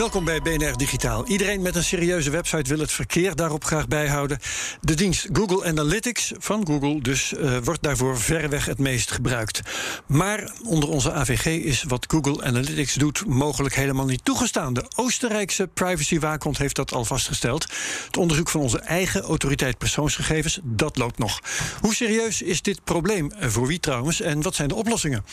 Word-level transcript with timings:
Welkom 0.00 0.24
bij 0.24 0.40
BNR 0.40 0.76
Digitaal. 0.76 1.26
Iedereen 1.26 1.62
met 1.62 1.76
een 1.76 1.84
serieuze 1.84 2.30
website 2.30 2.68
wil 2.70 2.78
het 2.78 2.92
verkeer 2.92 3.36
daarop 3.36 3.64
graag 3.64 3.88
bijhouden. 3.88 4.38
De 4.80 4.94
dienst 4.94 5.28
Google 5.32 5.64
Analytics 5.64 6.32
van 6.38 6.66
Google 6.66 7.00
dus 7.00 7.32
uh, 7.32 7.56
wordt 7.64 7.82
daarvoor 7.82 8.18
verreweg 8.18 8.64
het 8.64 8.78
meest 8.78 9.10
gebruikt. 9.10 9.60
Maar 10.06 10.52
onder 10.64 10.88
onze 10.88 11.12
AVG 11.12 11.46
is 11.46 11.82
wat 11.82 12.06
Google 12.08 12.44
Analytics 12.44 12.94
doet 12.94 13.26
mogelijk 13.26 13.74
helemaal 13.74 14.06
niet 14.06 14.24
toegestaan. 14.24 14.74
De 14.74 14.84
Oostenrijkse 14.96 15.66
privacywaakhond 15.66 16.58
heeft 16.58 16.76
dat 16.76 16.92
al 16.92 17.04
vastgesteld. 17.04 17.66
Het 18.06 18.16
onderzoek 18.16 18.48
van 18.48 18.60
onze 18.60 18.78
eigen 18.78 19.22
autoriteit 19.22 19.78
persoonsgegevens, 19.78 20.60
dat 20.62 20.96
loopt 20.96 21.18
nog. 21.18 21.40
Hoe 21.80 21.94
serieus 21.94 22.42
is 22.42 22.62
dit 22.62 22.84
probleem? 22.84 23.32
Voor 23.38 23.66
wie 23.66 23.80
trouwens? 23.80 24.20
En 24.20 24.42
wat 24.42 24.54
zijn 24.54 24.68
de 24.68 24.74
oplossingen? 24.74 25.24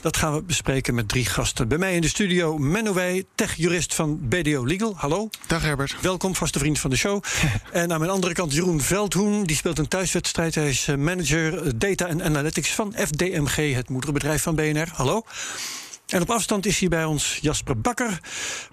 Dat 0.00 0.16
gaan 0.16 0.34
we 0.34 0.42
bespreken 0.42 0.94
met 0.94 1.08
drie 1.08 1.24
gasten. 1.24 1.68
Bij 1.68 1.78
mij 1.78 1.94
in 1.94 2.00
de 2.00 2.08
studio 2.08 2.58
Menno 2.58 3.20
techjurist 3.34 3.94
van 3.94 4.05
BDO 4.14 4.64
Legal. 4.64 4.94
Hallo. 4.96 5.28
Dag 5.46 5.62
Herbert. 5.62 5.96
Welkom, 6.00 6.34
vaste 6.34 6.58
vriend 6.58 6.78
van 6.78 6.90
de 6.90 6.96
show. 6.96 7.22
en 7.72 7.92
aan 7.92 7.98
mijn 7.98 8.10
andere 8.10 8.32
kant 8.32 8.52
Jeroen 8.52 8.80
Veldhoen. 8.80 9.44
Die 9.44 9.56
speelt 9.56 9.78
een 9.78 9.88
thuiswedstrijd. 9.88 10.54
Hij 10.54 10.68
is 10.68 10.88
eh, 10.88 10.96
manager 10.96 11.78
Data 11.78 12.06
en 12.06 12.22
Analytics 12.22 12.70
van 12.70 12.94
FDMG, 12.96 13.74
het 13.74 13.88
moederbedrijf 13.88 14.42
van 14.42 14.54
BNR. 14.54 14.88
Hallo. 14.92 15.22
En 16.06 16.22
op 16.22 16.30
afstand 16.30 16.66
is 16.66 16.78
hier 16.78 16.88
bij 16.88 17.04
ons 17.04 17.38
Jasper 17.40 17.80
Bakker, 17.80 18.20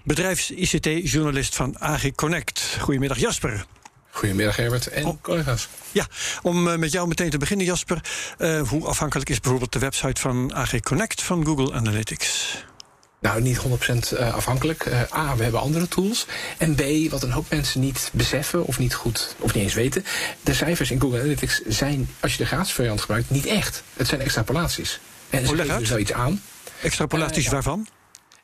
bedrijfs-ICT-journalist 0.04 1.56
van 1.56 1.80
AG 1.80 2.10
Connect. 2.14 2.76
Goedemiddag 2.80 3.18
Jasper. 3.18 3.66
Goedemiddag 4.10 4.56
Herbert 4.56 4.86
en 4.86 5.04
oh. 5.04 5.22
collega's. 5.22 5.68
Ja, 5.92 6.06
om 6.42 6.68
uh, 6.68 6.76
met 6.76 6.92
jou 6.92 7.08
meteen 7.08 7.30
te 7.30 7.38
beginnen 7.38 7.66
Jasper. 7.66 8.00
Uh, 8.38 8.68
hoe 8.68 8.86
afhankelijk 8.86 9.30
is 9.30 9.40
bijvoorbeeld 9.40 9.72
de 9.72 9.78
website 9.78 10.20
van 10.20 10.54
AG 10.54 10.80
Connect 10.80 11.22
van 11.22 11.44
Google 11.44 11.72
Analytics? 11.72 12.64
Nou, 13.24 13.40
niet 13.40 13.58
100% 14.14 14.18
afhankelijk. 14.18 14.84
Uh, 14.86 15.00
A, 15.14 15.36
we 15.36 15.42
hebben 15.42 15.60
andere 15.60 15.88
tools. 15.88 16.26
En 16.58 16.74
B, 16.74 17.10
wat 17.10 17.22
een 17.22 17.30
hoop 17.30 17.50
mensen 17.50 17.80
niet 17.80 18.10
beseffen 18.12 18.64
of 18.64 18.78
niet 18.78 18.94
goed, 18.94 19.34
of 19.38 19.54
niet 19.54 19.62
eens 19.62 19.74
weten. 19.74 20.04
De 20.42 20.54
cijfers 20.54 20.90
in 20.90 21.00
Google 21.00 21.18
Analytics 21.18 21.60
zijn, 21.66 22.08
als 22.20 22.32
je 22.32 22.38
de 22.38 22.46
gratis 22.46 22.72
variant 22.72 23.00
gebruikt, 23.00 23.30
niet 23.30 23.46
echt. 23.46 23.82
Het 23.96 24.06
zijn 24.06 24.20
extrapolaties. 24.20 25.00
En 25.30 25.46
ze 25.46 25.56
geven 25.56 25.78
dus 25.78 25.88
wel 25.88 25.98
iets 25.98 26.12
aan. 26.12 26.42
Extrapolaties 26.82 27.48
waarvan? 27.48 27.86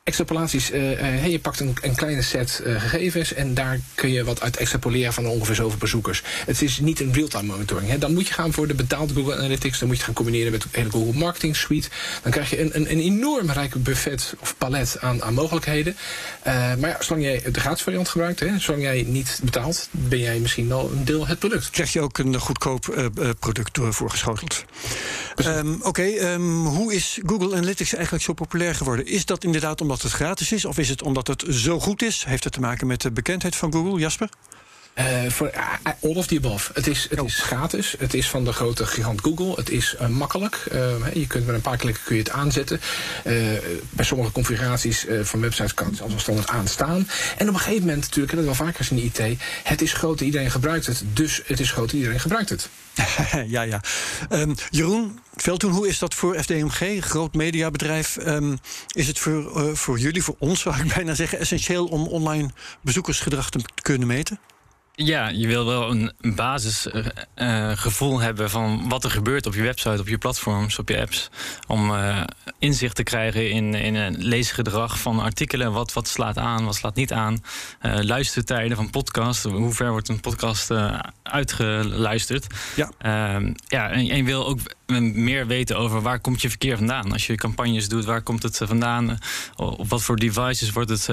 Extrapolaties, 0.03 0.71
uh, 0.71 1.01
uh, 1.01 1.27
je 1.27 1.39
pakt 1.39 1.59
een, 1.59 1.77
een 1.81 1.95
kleine 1.95 2.21
set 2.21 2.61
uh, 2.65 2.81
gegevens 2.81 3.33
en 3.33 3.53
daar 3.53 3.79
kun 3.95 4.11
je 4.11 4.23
wat 4.23 4.41
uit 4.41 4.57
extrapoleren 4.57 5.13
van 5.13 5.25
ongeveer 5.27 5.55
zoveel 5.55 5.77
bezoekers. 5.77 6.21
Het 6.45 6.61
is 6.61 6.79
niet 6.79 6.99
een 6.99 7.13
real-time 7.13 7.47
monitoring. 7.47 7.89
Hè. 7.89 7.97
Dan 7.97 8.13
moet 8.13 8.27
je 8.27 8.33
gaan 8.33 8.53
voor 8.53 8.67
de 8.67 8.73
betaalde 8.73 9.13
Google 9.13 9.35
Analytics, 9.35 9.79
dan 9.79 9.87
moet 9.87 9.97
je 9.97 10.03
gaan 10.03 10.13
combineren 10.13 10.51
met 10.51 10.61
de 10.61 10.67
hele 10.71 10.89
Google 10.89 11.19
Marketing 11.19 11.55
Suite. 11.55 11.89
Dan 12.23 12.31
krijg 12.31 12.49
je 12.49 12.61
een, 12.61 12.75
een, 12.75 12.91
een 12.91 12.99
enorm 12.99 13.51
rijke 13.51 13.79
buffet 13.79 14.33
of 14.39 14.55
palet 14.57 14.97
aan, 14.99 15.23
aan 15.23 15.33
mogelijkheden. 15.33 15.95
maar 16.43 16.87
ja, 16.89 16.97
zolang 16.99 17.25
jij 17.25 17.51
de 17.51 17.59
gratis 17.59 17.83
variant 17.83 18.09
gebruikt, 18.09 18.39
hè, 18.39 18.59
zolang 18.59 18.83
jij 18.83 19.03
niet 19.07 19.39
betaalt, 19.43 19.87
ben 19.91 20.19
jij 20.19 20.39
misschien 20.39 20.67
wel 20.67 20.91
een 20.91 21.05
deel 21.05 21.27
het 21.27 21.39
product. 21.39 21.69
Krijg 21.69 21.93
je 21.93 22.01
ook 22.01 22.17
een 22.17 22.39
goedkoop 22.39 23.11
product 23.39 23.79
voorgeschoteld. 23.81 24.65
Um, 25.35 25.79
Oké, 25.83 26.03
um, 26.33 26.65
hoe 26.65 26.93
is 26.93 27.19
Google 27.25 27.55
Analytics 27.55 27.93
eigenlijk 27.93 28.23
zo 28.23 28.33
populair 28.33 28.75
geworden? 28.75 29.05
Is 29.05 29.25
dat 29.25 29.43
inderdaad 29.43 29.81
omdat 29.81 30.01
het 30.01 30.11
gratis 30.11 30.51
is? 30.51 30.65
Of 30.65 30.77
is 30.77 30.89
het 30.89 31.01
omdat 31.01 31.27
het 31.27 31.45
zo 31.49 31.79
goed 31.79 32.01
is? 32.01 32.23
Heeft 32.23 32.43
het 32.43 32.53
te 32.53 32.59
maken 32.59 32.87
met 32.87 33.01
de 33.01 33.11
bekendheid 33.11 33.55
van 33.55 33.71
Google, 33.71 33.99
Jasper? 33.99 34.29
Uh, 35.01 35.29
voor 35.29 35.51
uh, 35.55 35.91
all 36.01 36.15
of 36.15 36.27
the 36.27 36.37
above. 36.37 36.71
Het 36.73 36.87
is, 36.87 37.07
het 37.09 37.19
oh. 37.19 37.27
is 37.27 37.39
gratis. 37.39 37.95
Het 37.99 38.13
is 38.13 38.29
van 38.29 38.43
de 38.43 38.53
grote 38.53 38.85
gigant 38.85 39.21
Google. 39.21 39.53
Het 39.55 39.69
is 39.69 39.95
makkelijk. 40.09 40.67
je 41.13 41.27
kunt 41.27 41.45
met 41.45 41.55
een 41.55 41.61
paar 41.61 41.77
klikken 41.77 42.03
kun 42.03 42.15
je 42.15 42.21
het 42.21 42.31
aanzetten. 42.31 42.81
bij 43.89 44.05
sommige 44.05 44.31
configuraties 44.31 45.05
van 45.21 45.41
websites 45.41 45.73
kan 45.73 45.87
het 45.87 46.01
als 46.01 46.21
standaard 46.21 46.49
aanstaan. 46.49 47.07
En 47.37 47.47
op 47.47 47.53
een 47.53 47.59
gegeven 47.59 47.85
moment 47.85 48.01
natuurlijk, 48.01 48.31
en 48.31 48.37
dat 48.37 48.45
wel 48.45 48.67
vaker 48.67 48.87
in 48.89 48.95
de 48.95 49.03
IT, 49.03 49.39
het 49.63 49.81
is 49.81 49.93
groot, 49.93 50.21
iedereen 50.21 50.51
gebruikt 50.51 50.85
het. 50.85 51.03
Dus 51.13 51.41
het 51.45 51.59
is 51.59 51.71
groot, 51.71 51.91
iedereen 51.91 52.19
gebruikt 52.19 52.49
het. 52.49 52.69
ja, 53.47 53.61
ja. 53.61 53.81
Um, 54.29 54.55
Jeroen 54.69 55.19
Veldtoen, 55.35 55.71
hoe 55.71 55.87
is 55.87 55.99
dat 55.99 56.13
voor 56.13 56.39
FDMG, 56.39 57.03
groot 57.03 57.33
mediabedrijf? 57.33 58.17
Um, 58.25 58.59
is 58.93 59.07
het 59.07 59.19
voor, 59.19 59.77
voor 59.77 59.99
jullie, 59.99 60.23
voor 60.23 60.35
ons 60.39 60.61
zou 60.61 60.75
ik 60.75 60.93
bijna 60.93 61.13
zeggen, 61.13 61.39
essentieel 61.39 61.85
om 61.85 62.07
online 62.07 62.49
bezoekersgedrag 62.81 63.49
te 63.49 63.59
kunnen 63.81 64.07
meten? 64.07 64.39
Ja, 65.05 65.29
je 65.29 65.47
wil 65.47 65.65
wel 65.65 65.89
een 65.89 66.11
basisgevoel 66.35 68.17
uh, 68.17 68.23
hebben 68.23 68.49
van 68.49 68.89
wat 68.89 69.03
er 69.03 69.11
gebeurt 69.11 69.45
op 69.45 69.53
je 69.53 69.61
website, 69.61 69.99
op 69.99 70.07
je 70.07 70.17
platforms, 70.17 70.79
op 70.79 70.89
je 70.89 70.99
apps. 70.99 71.29
Om 71.67 71.91
uh, 71.91 72.23
inzicht 72.59 72.95
te 72.95 73.03
krijgen 73.03 73.49
in, 73.49 73.73
in 73.73 73.95
een 73.95 74.15
leesgedrag 74.17 74.99
van 74.99 75.19
artikelen. 75.19 75.71
Wat, 75.71 75.93
wat 75.93 76.07
slaat 76.07 76.37
aan, 76.37 76.65
wat 76.65 76.75
slaat 76.75 76.95
niet 76.95 77.13
aan. 77.13 77.43
Uh, 77.81 77.99
luistertijden 77.99 78.77
van 78.77 78.89
podcasts. 78.89 79.43
Hoe 79.43 79.73
ver 79.73 79.91
wordt 79.91 80.09
een 80.09 80.19
podcast 80.19 80.71
uitgeluisterd? 81.23 82.47
Ja. 82.75 82.91
Ehm, 82.97 83.53
ja, 83.67 83.89
en, 83.89 84.09
en 84.09 84.17
je 84.17 84.23
wil 84.23 84.47
ook 84.47 84.59
meer 84.99 85.47
weten 85.47 85.77
over 85.77 86.01
waar 86.01 86.19
komt 86.19 86.41
je 86.41 86.49
verkeer 86.49 86.77
vandaan. 86.77 87.11
Als 87.11 87.27
je 87.27 87.35
campagnes 87.35 87.89
doet, 87.89 88.05
waar 88.05 88.21
komt 88.21 88.43
het 88.43 88.57
vandaan? 88.57 89.17
Op 89.55 89.89
wat 89.89 90.01
voor 90.01 90.15
devices 90.15 90.71
wordt 90.71 90.89
het 90.89 91.05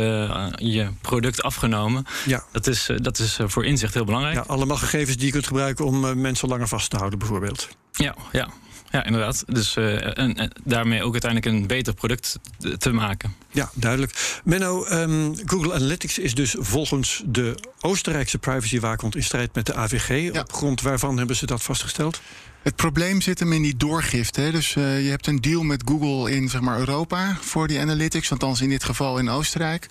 je 0.56 0.88
product 1.00 1.42
afgenomen? 1.42 2.06
Ja. 2.26 2.44
Dat 2.52 2.66
is, 2.66 2.90
dat 2.96 3.18
is 3.18 3.38
voor 3.42 3.64
inzicht 3.64 3.94
heel 3.94 4.04
belangrijk. 4.04 4.34
Ja, 4.36 4.44
allemaal 4.46 4.76
gegevens 4.76 5.16
die 5.16 5.26
je 5.26 5.32
kunt 5.32 5.46
gebruiken 5.46 5.84
om 5.84 6.20
mensen 6.20 6.48
langer 6.48 6.68
vast 6.68 6.90
te 6.90 6.96
houden, 6.96 7.18
bijvoorbeeld. 7.18 7.68
Ja, 7.92 8.14
ja. 8.32 8.48
Ja, 8.90 9.04
inderdaad. 9.04 9.44
Dus 9.46 9.76
uh, 9.76 10.18
en, 10.18 10.34
en, 10.36 10.52
daarmee 10.64 11.02
ook 11.02 11.12
uiteindelijk 11.12 11.52
een 11.52 11.66
beter 11.66 11.94
product 11.94 12.38
te 12.78 12.92
maken. 12.92 13.34
Ja, 13.50 13.70
duidelijk. 13.74 14.40
Menno, 14.44 14.86
um, 14.86 15.34
Google 15.46 15.74
Analytics 15.74 16.18
is 16.18 16.34
dus 16.34 16.54
volgens 16.58 17.22
de 17.26 17.54
Oostenrijkse 17.80 18.38
privacywaakhond 18.38 19.16
in 19.16 19.22
strijd 19.22 19.54
met 19.54 19.66
de 19.66 19.74
AVG. 19.74 20.32
Ja. 20.32 20.40
Op 20.40 20.52
grond 20.52 20.80
waarvan 20.82 21.18
hebben 21.18 21.36
ze 21.36 21.46
dat 21.46 21.62
vastgesteld? 21.62 22.20
Het 22.62 22.76
probleem 22.76 23.20
zit 23.20 23.38
hem 23.38 23.52
in 23.52 23.62
die 23.62 23.76
doorgifte. 23.76 24.40
Hè. 24.40 24.50
Dus 24.50 24.74
uh, 24.74 25.04
je 25.04 25.10
hebt 25.10 25.26
een 25.26 25.40
deal 25.40 25.62
met 25.62 25.82
Google 25.84 26.30
in 26.30 26.48
zeg 26.48 26.60
maar, 26.60 26.78
Europa 26.78 27.36
voor 27.40 27.66
die 27.66 27.80
analytics, 27.80 28.30
althans 28.30 28.60
in 28.60 28.68
dit 28.68 28.84
geval 28.84 29.18
in 29.18 29.28
Oostenrijk. 29.28 29.86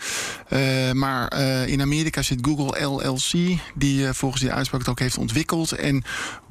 Uh, 0.50 0.92
maar 0.92 1.34
uh, 1.34 1.68
in 1.68 1.82
Amerika 1.82 2.22
zit 2.22 2.40
Google 2.42 2.86
LLC, 2.86 3.60
die 3.76 4.14
volgens 4.14 4.42
die 4.42 4.52
uitspraak 4.52 4.80
het 4.80 4.90
ook 4.90 5.00
heeft 5.00 5.18
ontwikkeld. 5.18 5.72
En 5.72 6.04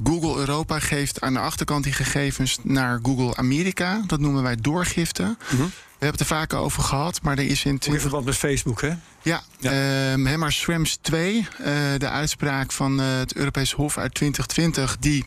Google 0.05 0.39
Europa 0.39 0.79
geeft 0.79 1.21
aan 1.21 1.33
de 1.33 1.39
achterkant 1.39 1.85
die 1.85 1.93
gegevens 1.93 2.36
naar 2.63 2.99
Google 3.03 3.37
Amerika. 3.37 4.03
Dat 4.07 4.21
noemen 4.21 4.43
wij 4.43 4.57
doorgifte. 4.57 5.23
Mm 5.23 5.37
-hmm. 5.47 5.71
We 5.99 6.05
hebben 6.05 6.21
het 6.21 6.31
er 6.31 6.37
vaker 6.37 6.59
over 6.59 6.83
gehad, 6.83 7.23
maar 7.23 7.39
er 7.39 7.47
is 7.47 7.65
in... 7.65 7.79
In 7.85 8.01
verband 8.01 8.25
met 8.25 8.37
Facebook, 8.37 8.81
hè? 8.81 8.93
Ja, 9.23 9.43
ja. 9.59 10.17
Uh, 10.17 10.37
maar 10.37 10.53
Schrems 10.53 10.99
2, 11.01 11.37
uh, 11.37 11.47
de 11.99 12.09
uitspraak 12.09 12.73
van 12.73 13.01
uh, 13.01 13.07
het 13.19 13.35
Europees 13.35 13.73
Hof 13.73 13.99
uit 13.99 14.15
2020... 14.15 14.97
die 15.01 15.25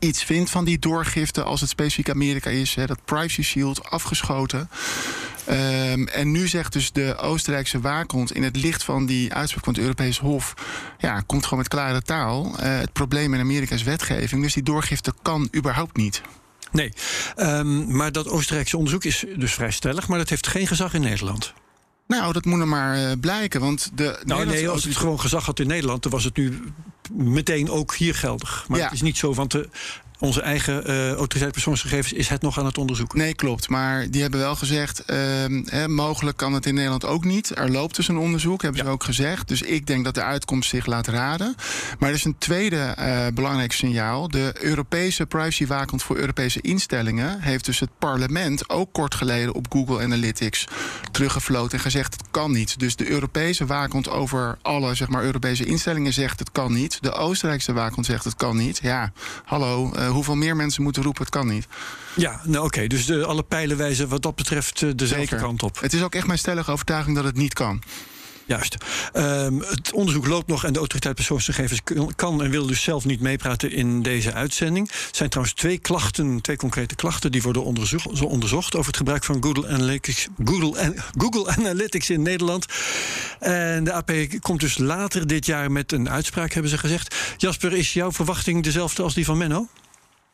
iets 0.00 0.24
vindt 0.24 0.50
van 0.50 0.64
die 0.64 0.78
doorgifte 0.78 1.42
als 1.42 1.60
het 1.60 1.70
specifiek 1.70 2.10
Amerika 2.10 2.50
is. 2.50 2.74
Hè, 2.74 2.86
dat 2.86 3.04
Privacy 3.04 3.42
Shield 3.42 3.84
afgeschoten. 3.84 4.68
Um, 5.50 6.08
en 6.08 6.30
nu 6.30 6.48
zegt 6.48 6.72
dus 6.72 6.92
de 6.92 7.16
Oostenrijkse 7.16 7.80
waakhond 7.80 8.32
in 8.32 8.42
het 8.42 8.56
licht 8.56 8.84
van 8.84 9.06
die 9.06 9.34
uitspraak 9.34 9.64
van 9.64 9.72
het 9.72 9.82
Europees 9.82 10.18
Hof... 10.18 10.54
ja, 10.98 11.20
komt 11.20 11.44
gewoon 11.44 11.58
met 11.58 11.68
klare 11.68 12.02
taal. 12.02 12.46
Uh, 12.46 12.78
het 12.78 12.92
probleem 12.92 13.34
in 13.34 13.40
Amerika 13.40 13.74
is 13.74 13.82
wetgeving, 13.82 14.42
dus 14.42 14.54
die 14.54 14.62
doorgifte 14.62 15.14
kan 15.22 15.48
überhaupt 15.56 15.96
niet. 15.96 16.22
Nee, 16.72 16.92
um, 17.36 17.96
maar 17.96 18.12
dat 18.12 18.28
Oostenrijkse 18.28 18.76
onderzoek 18.76 19.04
is 19.04 19.24
dus 19.36 19.52
vrij 19.52 19.70
stellig... 19.70 20.08
maar 20.08 20.18
dat 20.18 20.28
heeft 20.28 20.46
geen 20.46 20.66
gezag 20.66 20.94
in 20.94 21.00
Nederland. 21.00 21.52
Nou, 22.06 22.32
dat 22.32 22.44
moet 22.44 22.60
er 22.60 22.68
maar 22.68 22.98
uh, 22.98 23.12
blijken. 23.20 23.60
Want 23.60 23.90
de 23.94 24.20
nou, 24.24 24.46
nee, 24.46 24.68
als 24.68 24.84
het 24.84 24.96
gewoon 24.96 25.20
gezag 25.20 25.46
had 25.46 25.60
in 25.60 25.66
Nederland, 25.66 26.02
dan 26.02 26.12
was 26.12 26.24
het 26.24 26.36
nu 26.36 26.62
meteen 27.10 27.70
ook 27.70 27.94
hier 27.94 28.14
geldig. 28.14 28.64
Maar 28.68 28.78
ja. 28.78 28.84
het 28.84 28.92
is 28.92 29.02
niet 29.02 29.16
zo, 29.16 29.34
want 29.34 29.50
de 29.50 29.68
onze 30.20 30.40
eigen 30.40 30.90
uh, 30.90 31.12
autoriteit 31.12 31.52
persoonsgegevens 31.52 32.12
is 32.12 32.28
het 32.28 32.42
nog 32.42 32.58
aan 32.58 32.66
het 32.66 32.78
onderzoeken. 32.78 33.18
Nee, 33.18 33.34
klopt. 33.34 33.68
Maar 33.68 34.10
die 34.10 34.22
hebben 34.22 34.40
wel 34.40 34.56
gezegd, 34.56 35.02
uh, 35.06 35.86
mogelijk 35.86 36.36
kan 36.36 36.52
het 36.52 36.66
in 36.66 36.74
Nederland 36.74 37.04
ook 37.04 37.24
niet. 37.24 37.58
Er 37.58 37.70
loopt 37.70 37.96
dus 37.96 38.08
een 38.08 38.18
onderzoek, 38.18 38.62
hebben 38.62 38.84
ze 38.84 38.90
ook 38.90 39.04
gezegd. 39.04 39.48
Dus 39.48 39.62
ik 39.62 39.86
denk 39.86 40.04
dat 40.04 40.14
de 40.14 40.22
uitkomst 40.22 40.68
zich 40.68 40.86
laat 40.86 41.06
raden. 41.06 41.54
Maar 41.98 42.08
er 42.08 42.14
is 42.14 42.24
een 42.24 42.38
tweede 42.38 42.94
uh, 42.98 43.26
belangrijk 43.34 43.72
signaal. 43.72 44.28
De 44.28 44.52
Europese 44.60 45.26
privacywaakhond 45.26 46.02
voor 46.02 46.16
Europese 46.16 46.60
instellingen 46.60 47.40
heeft 47.40 47.64
dus 47.64 47.80
het 47.80 47.90
parlement 47.98 48.70
ook 48.70 48.92
kort 48.92 49.14
geleden 49.14 49.54
op 49.54 49.66
Google 49.68 50.02
Analytics 50.02 50.66
teruggefloten 51.12 51.72
en 51.72 51.84
gezegd 51.84 52.12
het 52.12 52.24
kan 52.30 52.52
niet. 52.52 52.78
Dus 52.78 52.96
de 52.96 53.10
Europese 53.10 53.66
waakhond 53.66 54.08
over 54.08 54.58
alle 54.62 54.94
zeg 54.94 55.08
maar, 55.08 55.22
Europese 55.22 55.64
instellingen 55.64 56.12
zegt 56.12 56.38
het 56.38 56.52
kan 56.52 56.72
niet. 56.72 56.98
De 57.00 57.12
Oostenrijkse 57.12 57.72
waakhond 57.72 58.06
zegt 58.06 58.24
het 58.24 58.34
kan 58.34 58.56
niet. 58.56 58.78
Ja, 58.82 59.12
hallo, 59.44 59.92
uh, 59.96 60.09
hoeveel 60.12 60.34
meer 60.34 60.56
mensen 60.56 60.82
moeten 60.82 61.02
roepen 61.02 61.22
het 61.22 61.32
kan 61.32 61.46
niet. 61.46 61.66
Ja, 62.14 62.40
nou 62.44 62.56
oké. 62.56 62.66
Okay. 62.66 62.86
Dus 62.86 63.06
de, 63.06 63.24
alle 63.24 63.42
pijlen 63.42 63.76
wijzen 63.76 64.08
wat 64.08 64.22
dat 64.22 64.34
betreft 64.34 64.80
uh, 64.80 64.90
dezelfde 64.96 65.26
Zeker. 65.26 65.46
kant 65.46 65.62
op. 65.62 65.80
Het 65.80 65.92
is 65.92 66.02
ook 66.02 66.14
echt 66.14 66.26
mijn 66.26 66.38
stellige 66.38 66.70
overtuiging 66.70 67.16
dat 67.16 67.24
het 67.24 67.36
niet 67.36 67.54
kan. 67.54 67.82
Juist. 68.50 68.76
Um, 69.12 69.60
het 69.60 69.92
onderzoek 69.92 70.26
loopt 70.26 70.46
nog 70.46 70.64
en 70.64 70.72
de 70.72 70.78
autoriteit 70.78 71.14
persoonsgegevens 71.14 71.80
kan 72.16 72.42
en 72.42 72.50
wil 72.50 72.66
dus 72.66 72.82
zelf 72.82 73.04
niet 73.04 73.20
meepraten 73.20 73.72
in 73.72 74.02
deze 74.02 74.32
uitzending. 74.32 74.88
Er 74.88 74.96
zijn 75.10 75.28
trouwens 75.28 75.56
twee 75.56 75.78
klachten, 75.78 76.40
twee 76.40 76.56
concrete 76.56 76.94
klachten 76.94 77.32
die 77.32 77.42
worden 77.42 77.64
onderzocht, 77.64 78.22
onderzocht 78.22 78.74
over 78.74 78.86
het 78.86 78.96
gebruik 78.96 79.24
van 79.24 79.42
Google 79.42 79.68
Analytics, 79.68 80.28
Google, 80.44 80.94
Google 81.18 81.48
Analytics 81.56 82.10
in 82.10 82.22
Nederland. 82.22 82.66
En 83.38 83.84
de 83.84 83.92
AP 83.92 84.12
komt 84.40 84.60
dus 84.60 84.78
later 84.78 85.26
dit 85.26 85.46
jaar 85.46 85.72
met 85.72 85.92
een 85.92 86.10
uitspraak, 86.10 86.52
hebben 86.52 86.70
ze 86.70 86.78
gezegd. 86.78 87.14
Jasper, 87.36 87.72
is 87.72 87.92
jouw 87.92 88.12
verwachting 88.12 88.62
dezelfde 88.62 89.02
als 89.02 89.14
die 89.14 89.24
van 89.24 89.38
Menno? 89.38 89.68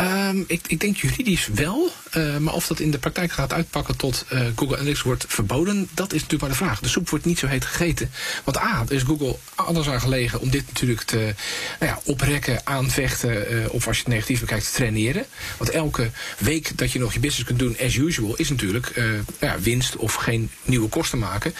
Um, 0.00 0.44
ik, 0.46 0.60
ik, 0.66 0.80
denk 0.80 0.96
juridisch 0.96 1.46
wel, 1.46 1.90
uh, 2.16 2.36
maar 2.36 2.54
of 2.54 2.66
dat 2.66 2.80
in 2.80 2.90
de 2.90 2.98
praktijk 2.98 3.32
gaat 3.32 3.52
uitpakken 3.52 3.96
tot 3.96 4.24
uh, 4.32 4.40
Google 4.56 4.76
Analytics 4.76 5.02
wordt 5.02 5.24
verboden, 5.28 5.88
dat 5.94 6.12
is 6.12 6.20
natuurlijk 6.20 6.40
maar 6.40 6.50
de 6.50 6.64
vraag. 6.64 6.80
De 6.80 6.88
soep 6.88 7.08
wordt 7.08 7.24
niet 7.24 7.38
zo 7.38 7.46
heet 7.46 7.64
gegeten. 7.64 8.10
Want 8.44 8.56
A, 8.56 8.84
is 8.88 9.02
Google 9.02 9.36
anders 9.54 9.88
aan 9.88 10.00
gelegen 10.00 10.40
om 10.40 10.50
dit 10.50 10.66
natuurlijk 10.66 11.02
te 11.02 11.34
nou 11.80 11.92
ja, 11.92 12.00
oprekken, 12.04 12.60
aanvechten, 12.64 13.52
uh, 13.52 13.64
of 13.68 13.86
als 13.86 13.96
je 13.96 14.02
het 14.02 14.12
negatief 14.12 14.40
bekijkt, 14.40 14.66
te 14.66 14.72
traineren. 14.72 15.26
Want 15.56 15.70
elke 15.70 16.10
week 16.38 16.78
dat 16.78 16.92
je 16.92 16.98
nog 16.98 17.12
je 17.12 17.20
business 17.20 17.46
kunt 17.46 17.58
doen 17.58 17.76
as 17.80 17.94
usual, 17.94 18.36
is 18.36 18.48
natuurlijk 18.48 19.02
ja, 19.40 19.58
winst 19.58 19.96
of 19.96 20.14
geen 20.14 20.50
nieuwe 20.64 20.88
kosten 20.88 21.18
maken. 21.18 21.54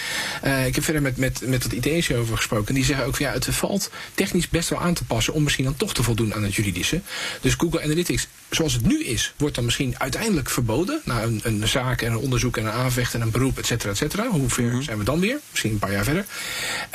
ik 0.66 0.75
heb 0.75 0.84
verder 0.84 1.02
met, 1.02 1.16
met, 1.16 1.46
met 1.46 1.62
het 1.62 1.72
ITC 1.72 2.16
over 2.16 2.36
gesproken. 2.36 2.69
En 2.69 2.75
die 2.75 2.84
zeggen 2.84 3.06
ook, 3.06 3.16
van, 3.16 3.26
ja, 3.26 3.32
het 3.32 3.46
valt 3.50 3.90
technisch 4.14 4.48
best 4.48 4.69
wel 4.69 4.81
aan 4.81 4.94
te 4.94 5.04
passen 5.04 5.34
om 5.34 5.42
misschien 5.42 5.64
dan 5.64 5.76
toch 5.76 5.94
te 5.94 6.02
voldoen 6.02 6.34
aan 6.34 6.42
het 6.42 6.54
juridische. 6.54 7.00
Dus 7.40 7.54
Google 7.54 7.82
Analytics, 7.82 8.23
zoals 8.50 8.72
het 8.72 8.86
nu 8.86 9.04
is, 9.04 9.32
wordt 9.36 9.54
dan 9.54 9.64
misschien 9.64 9.98
uiteindelijk 9.98 10.50
verboden. 10.50 11.00
Na 11.04 11.22
een, 11.22 11.40
een 11.42 11.68
zaak 11.68 12.02
en 12.02 12.12
een 12.12 12.18
onderzoek 12.18 12.56
en 12.56 12.64
een 12.64 12.72
aanvecht 12.72 13.14
en 13.14 13.20
een 13.20 13.30
beroep, 13.30 13.58
et 13.58 13.66
cetera, 13.66 13.90
et 13.90 13.96
cetera. 13.96 14.28
Hoe 14.28 14.50
ver 14.50 14.64
mm 14.64 14.70
-hmm. 14.70 14.82
zijn 14.82 14.98
we 14.98 15.04
dan 15.04 15.20
weer? 15.20 15.38
Misschien 15.50 15.72
een 15.72 15.78
paar 15.78 15.92
jaar 15.92 16.04
verder. 16.04 16.26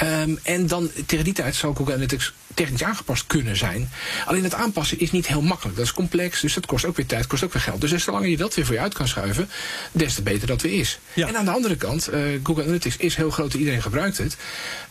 Um, 0.03 0.39
en 0.43 0.67
dan 0.67 0.91
tegen 1.05 1.25
die 1.25 1.33
tijd 1.33 1.55
zal 1.55 1.73
Google 1.73 1.93
Analytics 1.93 2.33
technisch 2.53 2.83
aangepast 2.83 3.27
kunnen 3.27 3.57
zijn. 3.57 3.89
Alleen 4.25 4.43
het 4.43 4.53
aanpassen 4.53 4.99
is 4.99 5.11
niet 5.11 5.27
heel 5.27 5.41
makkelijk. 5.41 5.77
Dat 5.77 5.85
is 5.85 5.93
complex, 5.93 6.41
dus 6.41 6.53
dat 6.53 6.65
kost 6.65 6.85
ook 6.85 6.95
weer 6.95 7.05
tijd, 7.05 7.27
kost 7.27 7.43
ook 7.43 7.53
weer 7.53 7.61
geld. 7.61 7.81
Dus 7.81 7.89
des 7.89 8.03
te 8.03 8.11
langer 8.11 8.29
je 8.29 8.37
dat 8.37 8.55
weer 8.55 8.65
voor 8.65 8.75
je 8.75 8.81
uit 8.81 8.93
kan 8.93 9.07
schuiven, 9.07 9.49
des 9.91 10.13
te 10.13 10.21
beter 10.21 10.47
dat 10.47 10.61
weer 10.61 10.79
is. 10.79 10.99
Ja. 11.13 11.27
En 11.27 11.37
aan 11.37 11.45
de 11.45 11.51
andere 11.51 11.75
kant, 11.75 12.13
uh, 12.13 12.39
Google 12.43 12.63
Analytics 12.63 12.97
is 12.97 13.15
heel 13.15 13.29
groot, 13.29 13.53
iedereen 13.53 13.81
gebruikt 13.81 14.17
het. 14.17 14.37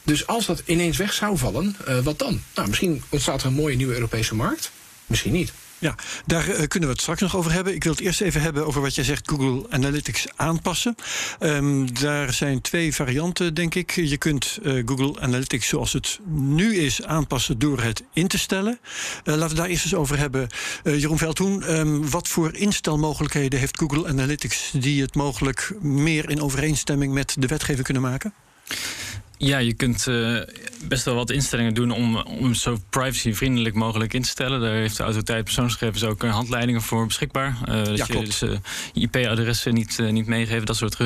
Dus 0.02 0.26
als 0.26 0.46
dat 0.46 0.62
ineens 0.64 0.96
weg 0.96 1.12
zou 1.12 1.38
vallen, 1.38 1.76
uh, 1.88 1.99
wat 1.99 2.19
dan? 2.19 2.43
Nou, 2.55 2.69
misschien 2.69 3.02
ontstaat 3.08 3.40
er 3.40 3.46
een 3.46 3.52
mooie 3.52 3.76
nieuwe 3.76 3.94
Europese 3.94 4.35
markt. 4.35 4.70
Misschien 5.06 5.32
niet. 5.32 5.52
Ja, 5.81 5.95
daar 6.27 6.49
uh, 6.49 6.55
kunnen 6.55 6.89
we 6.89 6.95
het 6.95 7.01
straks 7.01 7.21
nog 7.21 7.37
over 7.37 7.53
hebben. 7.53 7.75
Ik 7.75 7.85
wil 7.85 7.93
het 7.93 8.01
eerst 8.01 8.21
even 8.21 8.41
hebben 8.41 8.67
over 8.67 8.81
wat 8.81 8.95
jij 8.95 9.05
zegt, 9.05 9.31
Google 9.31 9.67
Analytics 9.71 10.27
aanpassen. 10.37 10.95
Um, 11.41 12.01
daar 12.01 12.33
zijn 12.33 12.61
twee 12.61 12.95
varianten, 12.95 13.55
denk 13.55 13.75
ik. 13.75 13.91
Je 13.91 14.17
kunt 14.17 14.59
uh, 14.63 14.83
Google 14.87 15.21
Analytics 15.21 15.69
zoals 15.69 15.93
het 15.93 16.21
nu 16.31 16.77
is 16.77 17.05
aanpassen 17.05 17.59
door 17.59 17.83
het 17.83 18.03
in 18.13 18.29
te 18.29 18.39
stellen. 18.39 18.79
Uh, 19.25 19.35
laten 19.35 19.49
we 19.49 19.55
daar 19.55 19.69
eerst 19.69 19.85
eens 19.85 19.95
over 19.95 20.19
hebben. 20.19 20.49
Jeroen 20.83 21.19
Veldhoen, 21.19 21.79
um, 21.79 22.11
wat 22.11 22.29
voor 22.29 22.55
instelmogelijkheden 22.55 23.59
heeft 23.59 23.79
Google 23.79 24.09
Analytics 24.09 24.71
die 24.73 25.03
het 25.03 25.15
mogelijk 25.15 25.75
meer 25.81 26.31
in 26.31 26.43
overeenstemming 26.43 27.13
met 27.13 27.37
de 27.39 27.47
wetgeving 27.47 27.85
kunnen 27.85 28.03
maken? 28.03 28.35
Ja, 29.38 29.58
je 29.58 29.75
kunt 29.75 30.06
uh, 30.06 30.40
best 30.85 31.05
wel 31.05 31.14
wat 31.14 31.31
instellingen 31.31 31.75
doen 31.75 31.90
om, 31.90 32.17
om 32.17 32.55
zo 32.55 32.79
privacyvriendelijk 32.90 33.75
mogelijk 33.75 34.14
in 34.14 34.23
te 34.23 34.29
stellen. 34.29 34.61
Daar 34.61 34.73
heeft 34.73 34.96
de 34.96 35.02
autoriteit 35.02 35.44
persoonsgegevens 35.44 36.05
ook 36.05 36.23
handleidingen 36.23 36.82
voor 36.82 37.06
beschikbaar. 37.06 37.58
Uh, 37.69 37.85
dat 37.85 37.96
ja, 37.96 38.05
je 38.08 38.25
dus 38.25 38.43
uh, 38.43 38.58
IP-adressen 38.93 39.75
niet, 39.75 39.99
niet 40.11 40.26
meegeven. 40.26 40.67
Dat 40.67 40.76
soort 40.76 40.96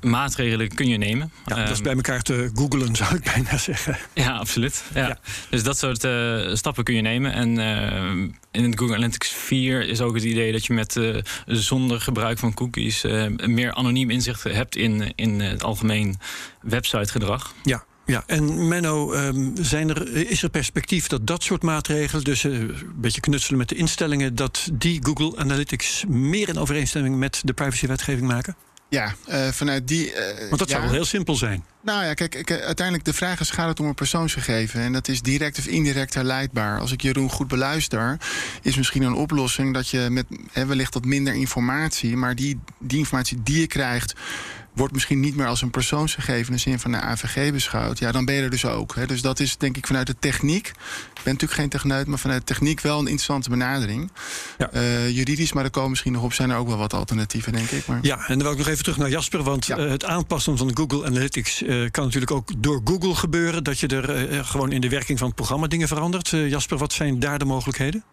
maatregelen 0.00 0.74
kun 0.74 0.88
je 0.88 0.96
nemen. 0.96 1.32
Ja, 1.46 1.54
dat 1.54 1.70
is 1.70 1.80
bij 1.80 1.94
elkaar 1.94 2.22
te 2.22 2.50
googlen, 2.54 2.96
zou 2.96 3.14
ik 3.14 3.22
bijna 3.22 3.58
zeggen. 3.58 3.98
Ja, 4.14 4.36
absoluut. 4.36 4.84
Ja. 4.94 5.06
ja. 5.06 5.18
Dus 5.50 5.62
dat 5.62 5.78
soort 5.78 6.08
stappen 6.58 6.84
kun 6.84 6.94
je 6.94 7.00
nemen. 7.00 7.32
En 7.32 7.58
in 8.50 8.64
het 8.64 8.78
Google 8.78 8.96
Analytics 8.96 9.28
4 9.28 9.88
is 9.88 10.00
ook 10.00 10.14
het 10.14 10.24
idee 10.24 10.52
dat 10.52 10.66
je 10.66 10.72
met 10.72 11.00
zonder 11.46 12.00
gebruik 12.00 12.38
van 12.38 12.54
cookies 12.54 13.04
meer 13.46 13.74
anoniem 13.74 14.10
inzicht 14.10 14.42
hebt 14.42 14.76
in, 14.76 15.12
in 15.14 15.40
het 15.40 15.62
algemeen 15.62 16.18
websitegedrag. 16.90 17.54
Ja. 17.62 17.84
Ja, 18.06 18.22
en 18.26 18.68
Menno, 18.68 19.12
um, 19.12 19.52
zijn 19.60 19.88
er, 19.88 20.16
is 20.30 20.42
er 20.42 20.48
perspectief 20.48 21.06
dat 21.06 21.26
dat 21.26 21.42
soort 21.42 21.62
maatregelen, 21.62 22.24
dus 22.24 22.44
uh, 22.44 22.58
een 22.58 22.92
beetje 22.94 23.20
knutselen 23.20 23.58
met 23.58 23.68
de 23.68 23.74
instellingen, 23.74 24.34
dat 24.34 24.68
die 24.72 25.00
Google 25.02 25.36
Analytics 25.36 26.04
meer 26.08 26.48
in 26.48 26.58
overeenstemming 26.58 27.16
met 27.16 27.40
de 27.44 27.52
privacywetgeving 27.52 28.26
maken? 28.26 28.56
Ja, 28.88 29.14
uh, 29.28 29.48
vanuit 29.48 29.88
die. 29.88 30.06
Uh, 30.06 30.38
Want 30.48 30.58
dat 30.58 30.68
ja. 30.68 30.74
zou 30.74 30.82
wel 30.82 30.92
heel 30.92 31.04
simpel 31.04 31.34
zijn. 31.34 31.64
Nou 31.82 32.04
ja, 32.04 32.14
kijk, 32.14 32.30
kijk, 32.30 32.62
uiteindelijk 32.62 33.06
de 33.06 33.12
vraag 33.12 33.40
is: 33.40 33.50
gaat 33.50 33.68
het 33.68 33.80
om 33.80 33.86
een 33.86 33.94
persoonsgegeven? 33.94 34.80
En 34.80 34.92
dat 34.92 35.08
is 35.08 35.22
direct 35.22 35.58
of 35.58 35.66
indirect 35.66 36.14
herleidbaar. 36.14 36.80
Als 36.80 36.92
ik 36.92 37.02
Jeroen 37.02 37.30
goed 37.30 37.48
beluister, 37.48 38.16
is 38.62 38.76
misschien 38.76 39.02
een 39.02 39.14
oplossing 39.14 39.74
dat 39.74 39.88
je 39.88 40.06
met 40.10 40.26
hè, 40.52 40.66
wellicht 40.66 40.94
wat 40.94 41.04
minder 41.04 41.34
informatie, 41.34 42.16
maar 42.16 42.34
die, 42.34 42.60
die 42.78 42.98
informatie 42.98 43.42
die 43.42 43.60
je 43.60 43.66
krijgt 43.66 44.14
wordt 44.72 44.92
misschien 44.92 45.20
niet 45.20 45.36
meer 45.36 45.46
als 45.46 45.62
een 45.62 45.70
persoonsgegeven 45.70 46.46
in 46.46 46.52
de 46.52 46.58
zin 46.58 46.78
van 46.78 46.92
de 46.92 47.00
AVG 47.00 47.52
beschouwd. 47.52 47.98
Ja, 47.98 48.12
dan 48.12 48.24
ben 48.24 48.34
je 48.34 48.42
er 48.42 48.50
dus 48.50 48.64
ook. 48.64 48.94
Hè. 48.94 49.06
Dus 49.06 49.22
dat 49.22 49.40
is 49.40 49.56
denk 49.56 49.76
ik 49.76 49.86
vanuit 49.86 50.06
de 50.06 50.16
techniek. 50.18 50.66
Ik 50.66 51.20
ben 51.22 51.32
natuurlijk 51.32 51.60
geen 51.60 51.68
techneut, 51.68 52.06
maar 52.06 52.18
vanuit 52.18 52.40
de 52.40 52.46
techniek 52.46 52.80
wel 52.80 52.94
een 52.98 53.06
interessante 53.06 53.50
benadering. 53.50 54.10
Ja. 54.58 54.70
Uh, 54.74 55.10
juridisch, 55.10 55.52
maar 55.52 55.64
er 55.64 55.70
komen 55.70 55.90
misschien 55.90 56.12
nog 56.12 56.22
op, 56.22 56.32
zijn 56.32 56.50
er 56.50 56.56
ook 56.56 56.68
wel 56.68 56.76
wat 56.76 56.94
alternatieven, 56.94 57.52
denk 57.52 57.70
ik. 57.70 57.86
Maar... 57.86 57.98
Ja, 58.02 58.16
en 58.16 58.38
dan 58.38 58.42
wil 58.42 58.52
ik 58.52 58.58
nog 58.58 58.66
even 58.66 58.82
terug 58.82 58.98
naar 58.98 59.10
Jasper. 59.10 59.42
Want 59.42 59.66
ja. 59.66 59.78
uh, 59.78 59.90
het 59.90 60.04
aanpassen 60.04 60.56
van 60.56 60.76
Google 60.76 61.06
Analytics 61.06 61.62
uh, 61.62 61.90
kan 61.90 62.04
natuurlijk 62.04 62.32
ook 62.32 62.62
door 62.62 62.80
Google 62.84 63.14
gebeuren. 63.14 63.64
Dat 63.64 63.78
je 63.78 63.86
er 63.86 64.44
gewoon 64.44 64.72
in 64.72 64.80
de 64.80 64.88
werking 64.88 65.18
van 65.18 65.26
het 65.26 65.36
programma 65.36 65.66
dingen 65.66 65.88
verandert. 65.88 66.28
Jasper, 66.28 66.78
wat 66.78 66.92
zijn 66.92 67.20
daar 67.20 67.38
de 67.38 67.44
mogelijkheden? 67.44 68.04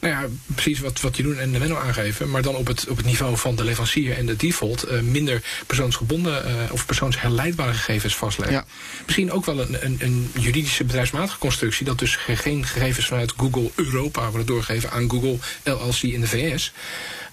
Nou 0.00 0.14
ja, 0.14 0.28
precies 0.54 0.80
wat, 0.80 1.00
wat 1.00 1.16
Jeroen 1.16 1.38
en 1.38 1.50
Menno 1.50 1.76
aangeven. 1.76 2.30
Maar 2.30 2.42
dan 2.42 2.54
op 2.54 2.66
het, 2.66 2.88
op 2.88 2.96
het 2.96 3.06
niveau 3.06 3.36
van 3.36 3.56
de 3.56 3.64
leverancier 3.64 4.16
en 4.16 4.26
de 4.26 4.36
default... 4.36 4.90
Uh, 4.90 5.00
minder 5.00 5.42
persoonsgebonden 5.66 6.48
uh, 6.48 6.72
of 6.72 6.86
persoonsherleidbare 6.86 7.74
gegevens 7.74 8.16
vastleggen. 8.16 8.56
Ja. 8.56 8.64
Misschien 9.04 9.32
ook 9.32 9.44
wel 9.44 9.60
een, 9.60 9.84
een, 9.84 9.96
een, 10.00 10.30
juridische 10.38 10.84
bedrijfsmatige 10.84 11.38
constructie... 11.38 11.84
dat 11.84 11.98
dus 11.98 12.16
geen 12.16 12.66
gegevens 12.66 13.06
vanuit 13.06 13.32
Google 13.36 13.70
Europa 13.74 14.28
worden 14.28 14.46
doorgegeven 14.46 14.90
aan 14.90 15.10
Google 15.10 15.38
LLC 15.64 16.02
in 16.02 16.20
de 16.20 16.28
VS... 16.28 16.72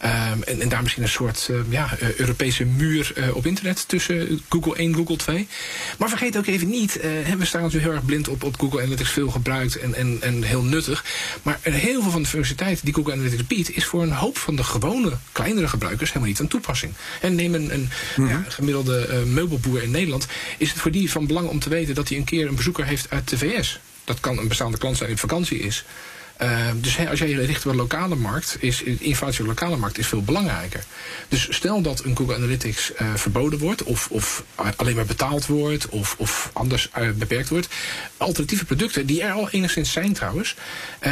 Um, 0.03 0.43
en, 0.43 0.61
en, 0.61 0.69
daar 0.69 0.81
misschien 0.81 1.03
een 1.03 1.09
soort 1.09 1.47
uh, 1.51 1.59
ja, 1.69 1.97
uh, 2.01 2.15
Europese 2.15 2.65
muur 2.65 3.13
uh, 3.17 3.35
op 3.35 3.45
internet 3.45 3.87
tussen 3.87 4.41
Google 4.49 4.75
1 4.75 4.87
en 4.91 4.95
Google 4.95 5.15
2. 5.15 5.47
Maar 5.97 6.09
vergeet 6.09 6.37
ook 6.37 6.45
even 6.45 6.69
niet, 6.69 6.99
we 7.37 7.45
staan 7.45 7.61
natuurlijk 7.61 7.87
heel 7.87 7.93
erg 7.93 8.05
blind 8.05 8.27
op, 8.27 8.43
op 8.43 8.59
Google 8.59 8.79
Analytics, 8.81 9.11
veel 9.11 9.29
gebruikt 9.29 9.79
en, 9.79 9.93
en, 9.93 10.17
en 10.21 10.43
heel 10.43 10.63
nuttig. 10.63 11.05
Maar 11.43 11.59
heel 11.61 12.01
veel 12.01 12.11
van 12.11 12.21
de 12.21 12.27
functionaliteit 12.27 12.85
die 12.85 12.93
Google 12.93 13.13
Analytics 13.13 13.47
biedt, 13.47 13.75
is 13.75 13.85
voor 13.85 14.01
een 14.01 14.11
hoop 14.11 14.37
van 14.37 14.55
de 14.55 14.63
gewone, 14.63 15.11
kleinere 15.31 15.67
gebruikers 15.67 16.09
helemaal 16.09 16.29
niet 16.29 16.39
een 16.39 16.47
toepassing. 16.47 16.93
En 17.21 17.35
neem 17.35 17.55
een, 17.55 17.73
een 17.73 17.79
mm 17.79 17.89
-hmm. 18.15 18.27
ja, 18.27 18.43
gemiddelde 18.47 19.23
meubelboer 19.25 19.83
in 19.83 19.91
Nederland, 19.91 20.27
is 20.57 20.69
het 20.69 20.79
voor 20.79 20.91
die 20.91 21.11
van 21.11 21.27
belang 21.27 21.47
om 21.47 21.59
te 21.59 21.69
weten 21.69 21.95
dat 21.95 22.09
hij 22.09 22.17
een 22.17 22.23
keer 22.23 22.47
een 22.47 22.55
bezoeker 22.55 22.85
heeft 22.85 23.09
uit 23.09 23.29
de 23.29 23.37
VS. 23.37 23.79
Dat 24.03 24.19
kan 24.19 24.37
een 24.37 24.47
bestaande 24.47 24.77
klant 24.77 24.97
zijn 24.97 25.09
die 25.09 25.23
op 25.23 25.29
vakantie 25.29 25.59
is. 25.59 25.85
Uh, 26.43 26.67
dus 26.75 27.07
als 27.07 27.19
jij 27.19 27.29
je 27.29 27.45
richt 27.45 27.65
op 27.65 27.73
lokale 27.73 28.15
markt, 28.15 28.57
is 28.59 28.81
informatie 28.81 29.39
op 29.39 29.45
de 29.45 29.53
lokale 29.53 29.77
markt 29.77 29.97
is 29.97 30.07
veel 30.07 30.23
belangrijker. 30.23 30.83
Dus 31.27 31.47
stel 31.49 31.81
dat 31.81 32.03
een 32.03 32.17
Google 32.17 32.35
Analytics 32.35 32.91
uh, 32.91 33.15
verboden 33.15 33.59
wordt, 33.59 33.83
of, 33.83 34.07
of 34.09 34.43
alleen 34.75 34.95
maar 34.95 35.05
betaald 35.05 35.45
wordt, 35.45 35.89
of, 35.89 36.15
of 36.17 36.49
anders 36.53 36.89
uh, 36.97 37.09
beperkt 37.11 37.49
wordt. 37.49 37.67
Alternatieve 38.17 38.65
producten, 38.65 39.05
die 39.05 39.21
er 39.21 39.31
al 39.31 39.49
enigszins 39.49 39.91
zijn 39.91 40.13
trouwens, 40.13 40.55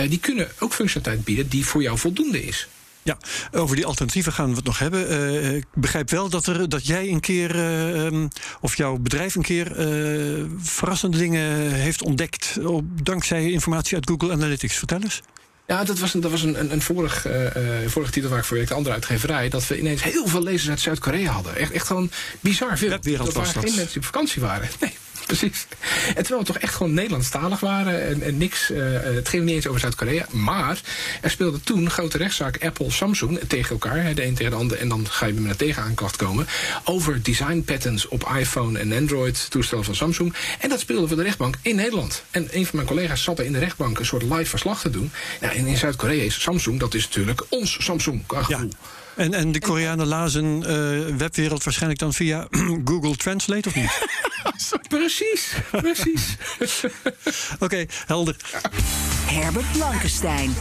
die 0.07 0.19
kunnen 0.19 0.51
ook 0.59 0.73
functionaliteit 0.73 1.25
bieden 1.25 1.49
die 1.49 1.65
voor 1.65 1.81
jou 1.81 1.97
voldoende 1.97 2.45
is. 2.45 2.67
Ja, 3.03 3.17
over 3.51 3.75
die 3.75 3.85
alternatieven 3.85 4.33
gaan 4.33 4.49
we 4.49 4.55
het 4.55 4.65
nog 4.65 4.79
hebben. 4.79 5.11
Uh, 5.11 5.55
ik 5.55 5.65
begrijp 5.73 6.09
wel 6.09 6.29
dat, 6.29 6.45
er, 6.45 6.69
dat 6.69 6.87
jij 6.87 7.09
een 7.09 7.19
keer, 7.19 7.55
uh, 7.55 8.03
um, 8.03 8.27
of 8.61 8.77
jouw 8.77 8.97
bedrijf 8.97 9.35
een 9.35 9.41
keer, 9.41 9.79
uh, 9.79 10.45
verrassende 10.57 11.17
dingen 11.17 11.71
heeft 11.71 12.01
ontdekt. 12.01 12.57
Op, 12.63 12.83
dankzij 13.03 13.51
informatie 13.51 13.95
uit 13.95 14.09
Google 14.09 14.31
Analytics. 14.31 14.77
Vertel 14.77 15.01
eens. 15.01 15.21
Ja, 15.67 15.83
dat 15.83 15.99
was 15.99 16.13
een, 16.13 16.21
dat 16.21 16.31
was 16.31 16.41
een, 16.41 16.59
een, 16.59 16.71
een 16.71 16.81
vorig, 16.81 17.27
uh, 17.27 17.33
vorige 17.87 18.11
titel 18.11 18.29
waar 18.29 18.39
ik 18.39 18.45
voor 18.45 18.57
werkte, 18.57 18.73
andere 18.73 18.95
uitgeverij. 18.95 19.49
Dat 19.49 19.67
we 19.67 19.79
ineens 19.79 20.03
heel 20.03 20.27
veel 20.27 20.43
lezers 20.43 20.69
uit 20.69 20.79
Zuid-Korea 20.79 21.31
hadden. 21.31 21.55
Echt, 21.55 21.71
echt 21.71 21.87
gewoon 21.87 22.11
bizar 22.39 22.77
veel. 22.77 22.89
Webwereld 22.89 23.25
dat 23.25 23.35
waren 23.35 23.53
was 23.53 23.63
geen 23.63 23.75
mensen 23.75 23.87
die 23.87 23.97
op 23.97 24.05
vakantie 24.05 24.41
waren. 24.41 24.69
Nee, 24.79 24.93
precies. 25.37 25.67
En 26.07 26.23
terwijl 26.23 26.39
we 26.39 26.45
toch 26.45 26.57
echt 26.57 26.75
gewoon 26.75 26.93
Nederlandstalig 26.93 27.59
waren 27.59 28.07
en, 28.07 28.21
en 28.21 28.37
niks. 28.37 28.71
Uh, 28.71 28.99
het 29.01 29.29
ging 29.29 29.43
niet 29.43 29.55
eens 29.55 29.67
over 29.67 29.79
Zuid-Korea. 29.79 30.25
Maar 30.31 30.81
er 31.21 31.29
speelde 31.29 31.59
toen 31.61 31.85
een 31.85 31.89
grote 31.89 32.17
rechtszaak 32.17 32.63
Apple-Samsung 32.63 33.39
tegen 33.47 33.69
elkaar. 33.69 34.13
De 34.13 34.25
een 34.25 34.33
tegen 34.33 34.51
de 34.51 34.57
ander. 34.57 34.77
En 34.77 34.89
dan 34.89 35.07
ga 35.09 35.25
je 35.25 35.33
met 35.33 35.51
een 35.51 35.57
tegenaanklacht 35.57 36.15
komen. 36.15 36.47
Over 36.83 37.23
design 37.23 37.61
patents 37.65 38.07
op 38.07 38.31
iPhone 38.37 38.79
en 38.79 38.93
Android 38.93 39.49
toestellen 39.49 39.85
van 39.85 39.95
Samsung. 39.95 40.33
En 40.59 40.69
dat 40.69 40.79
speelde 40.79 41.07
voor 41.07 41.17
de 41.17 41.23
rechtbank 41.23 41.55
in 41.61 41.75
Nederland. 41.75 42.23
En 42.31 42.47
een 42.51 42.65
van 42.65 42.75
mijn 42.75 42.87
collega's 42.87 43.23
zat 43.23 43.39
er 43.39 43.45
in 43.45 43.53
de 43.53 43.59
rechtbank 43.59 43.99
een 43.99 44.05
soort 44.05 44.23
live 44.23 44.45
verslag 44.45 44.81
te 44.81 44.89
doen. 44.89 45.11
Nou, 45.41 45.55
en 45.55 45.65
in 45.65 45.77
Zuid-Korea 45.77 46.23
is 46.23 46.41
Samsung, 46.41 46.79
dat 46.79 46.93
is 46.93 47.03
natuurlijk 47.03 47.45
ons 47.49 47.83
Samsung 47.83 48.25
qua 48.25 48.43
gevoel. 48.43 48.69
Ja. 48.69 48.77
En, 49.19 49.33
en 49.33 49.51
de 49.51 49.59
Koreanen 49.59 50.07
lazen 50.07 50.45
uh, 50.45 51.15
webwereld 51.17 51.63
waarschijnlijk 51.63 51.99
dan 51.99 52.13
via 52.13 52.47
Google 52.89 53.15
Translate 53.15 53.67
of 53.67 53.75
niet? 53.75 54.07
precies, 54.97 55.53
precies. 55.71 56.37
Oké, 57.53 57.63
okay, 57.63 57.89
helder. 58.05 58.35
Herbert 59.25 59.71
Blankenstein. 59.71 60.53